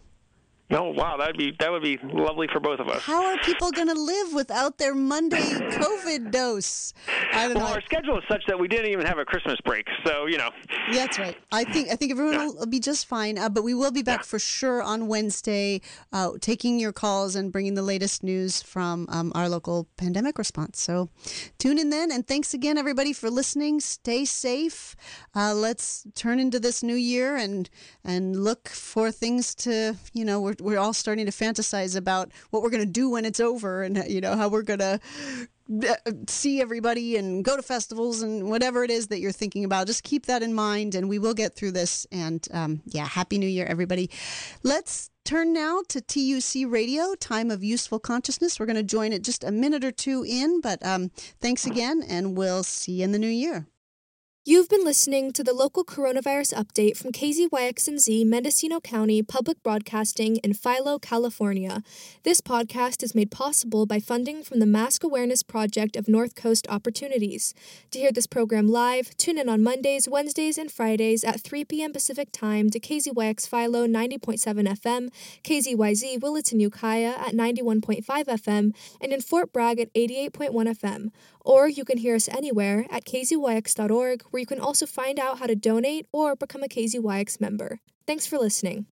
No, 0.71 0.91
wow, 0.91 1.17
that'd 1.17 1.37
be 1.37 1.55
that 1.59 1.71
would 1.73 1.83
be 1.83 1.99
lovely 2.03 2.47
for 2.53 2.61
both 2.61 2.79
of 2.79 2.89
us. 2.89 3.03
How 3.03 3.25
are 3.27 3.37
people 3.39 3.71
going 3.73 3.89
to 3.89 3.95
live 4.01 4.33
without 4.33 4.79
their 4.79 4.95
Monday 4.95 5.37
COVID 5.39 6.31
dose? 6.31 6.93
I 7.33 7.49
don't 7.49 7.57
Well, 7.57 7.67
know. 7.69 7.75
our 7.75 7.81
schedule 7.83 8.17
is 8.19 8.25
such 8.29 8.45
that 8.47 8.59
we 8.59 8.69
didn't 8.69 8.87
even 8.93 9.05
have 9.05 9.19
a 9.19 9.25
Christmas 9.25 9.59
break, 9.65 9.87
so 10.07 10.27
you 10.27 10.39
know. 10.39 10.51
Yeah, 10.91 11.07
that's 11.07 11.19
right. 11.19 11.37
I 11.51 11.65
think 11.65 11.89
I 11.91 11.97
think 11.97 12.13
everyone 12.13 12.35
Yeah. 12.35 12.47
will 12.49 12.67
be 12.67 12.79
just 12.81 13.07
fine. 13.07 13.37
Uh, 13.37 13.49
but 13.49 13.65
we 13.65 13.75
will 13.75 13.91
be 13.91 14.03
back 14.03 14.21
Yeah. 14.21 14.25
for 14.27 14.39
sure 14.39 14.81
on 14.83 15.09
Wednesday, 15.09 15.81
uh, 16.13 16.31
taking 16.41 16.79
your 16.79 16.93
calls 16.93 17.35
and 17.35 17.51
bringing 17.51 17.75
the 17.75 17.83
latest 17.83 18.23
news 18.23 18.63
from 18.63 19.07
um, 19.11 19.33
our 19.35 19.49
local 19.49 19.89
pandemic 19.97 20.39
response. 20.39 20.81
So 20.81 21.09
tune 21.59 21.79
in 21.79 21.91
then, 21.91 22.13
and 22.13 22.27
thanks 22.27 22.55
again, 22.55 22.79
everybody, 22.79 23.13
for 23.13 23.29
listening. 23.29 23.81
Stay 23.81 24.25
safe. 24.25 24.95
Uh, 25.35 25.53
let's 25.55 26.07
turn 26.15 26.39
into 26.39 26.61
this 26.61 26.83
new 26.83 26.95
year 26.95 27.35
and 27.37 27.69
and 28.05 28.45
look 28.45 28.69
for 28.69 29.11
things 29.11 29.55
to 29.57 29.97
you 30.13 30.25
know 30.25 30.41
we're 30.41 30.55
we're 30.61 30.79
all 30.79 30.92
starting 30.92 31.27
to 31.27 31.33
fantasize 31.33 31.96
about 31.96 32.31
what 32.51 32.62
we're 32.62 32.70
going 32.70 32.85
to 32.85 32.90
do 32.90 33.11
when 33.11 33.25
it's 33.25 33.40
over, 33.40 33.83
and 33.83 34.05
you 34.09 34.20
know 34.20 34.37
how 34.37 34.49
we're 34.49 34.62
going 34.62 34.79
to 34.81 35.01
uh, 35.88 35.94
see 36.27 36.61
everybody 36.61 37.16
and 37.16 37.44
go 37.44 37.57
to 37.57 37.62
festivals 37.62 38.23
and 38.23 38.51
whatever 38.51 38.83
it 38.83 38.90
is 38.90 39.07
that 39.09 39.20
you're 39.20 39.31
thinking 39.33 39.64
about. 39.64 39.87
Just 39.87 40.03
keep 40.03 40.27
that 40.27 40.42
in 40.42 40.53
mind, 40.53 40.94
and 40.94 41.09
we 41.09 41.18
will 41.18 41.35
get 41.35 41.55
through 41.55 41.73
this. 41.73 42.07
And 42.11 42.46
um, 42.53 42.83
yeah, 42.87 43.07
happy 43.07 43.38
New 43.38 43.49
Year, 43.49 43.66
everybody. 43.66 44.11
Let's 44.62 45.11
turn 45.25 45.53
now 45.53 45.83
to 45.88 46.01
TUC 46.01 46.66
Radio, 46.66 47.14
Time 47.14 47.51
of 47.51 47.62
Useful 47.62 48.01
Consciousness. 48.01 48.59
We're 48.59 48.66
going 48.66 48.77
to 48.77 48.83
join 48.83 49.12
it 49.12 49.23
just 49.23 49.44
a 49.44 49.53
minute 49.53 49.85
or 49.85 49.92
two 49.92 50.25
in, 50.27 50.61
but 50.61 50.85
um, 50.85 51.11
thanks 51.40 51.66
again, 51.66 52.03
and 52.09 52.37
we'll 52.37 52.64
see 52.64 52.92
you 52.92 53.05
in 53.05 53.12
the 53.12 53.18
new 53.18 53.29
year. 53.29 53.66
You've 54.46 54.70
been 54.70 54.87
listening 54.87 55.35
to 55.35 55.44
the 55.44 55.53
local 55.53 55.85
coronavirus 55.85 56.55
update 56.55 56.96
from 56.96 57.12
KZYX&Z 57.12 58.24
Mendocino 58.24 58.81
County 58.81 59.22
Public 59.22 59.62
Broadcasting 59.62 60.38
in 60.38 60.55
Philo, 60.55 60.98
California. 60.98 61.83
This 62.22 62.40
podcast 62.40 63.03
is 63.03 63.14
made 63.14 63.31
possible 63.31 63.85
by 63.85 64.00
funding 64.00 64.42
from 64.42 64.59
the 64.59 64.64
Mask 64.64 65.05
Awareness 65.05 65.42
Project 65.42 65.94
of 65.94 66.09
North 66.09 66.35
Coast 66.35 66.66
Opportunities. 66.70 67.53
To 67.90 67.98
hear 67.98 68.12
this 68.12 68.26
program 68.26 68.66
live, 68.66 69.14
tune 69.18 69.37
in 69.37 69.50
on 69.50 69.62
Mondays, 69.62 70.09
Wednesdays, 70.09 70.57
and 70.57 70.72
Fridays 70.72 71.22
at 71.22 71.42
3 71.42 71.66
p.m. 71.66 71.92
Pacific 71.92 72.33
Time 72.33 72.70
to 72.70 72.81
KZYX 72.81 73.46
Philo 73.46 73.87
90.7 73.87 74.40
FM, 74.40 75.11
KZYZ 75.44 76.18
Willits 76.22 76.50
and 76.50 76.62
Ukiah 76.62 77.14
at 77.18 77.35
91.5 77.35 78.05
FM, 78.07 78.74
and 79.03 79.12
in 79.12 79.20
Fort 79.20 79.53
Bragg 79.53 79.79
at 79.79 79.92
88.1 79.92 80.50
FM. 80.50 81.11
Or 81.44 81.68
you 81.68 81.85
can 81.85 81.98
hear 81.98 82.14
us 82.14 82.29
anywhere 82.29 82.87
at 82.90 83.05
kzyx.org, 83.05 84.22
where 84.31 84.40
you 84.40 84.46
can 84.46 84.61
also 84.61 84.87
find 84.87 85.18
out 85.18 85.38
how 85.38 85.46
to 85.46 85.57
donate 85.57 86.07
or 86.12 86.37
become 86.37 86.62
a 86.62 86.68
KZYX 86.68 87.40
member. 87.40 87.81
Thanks 88.07 88.26
for 88.26 88.38
listening. 88.38 88.87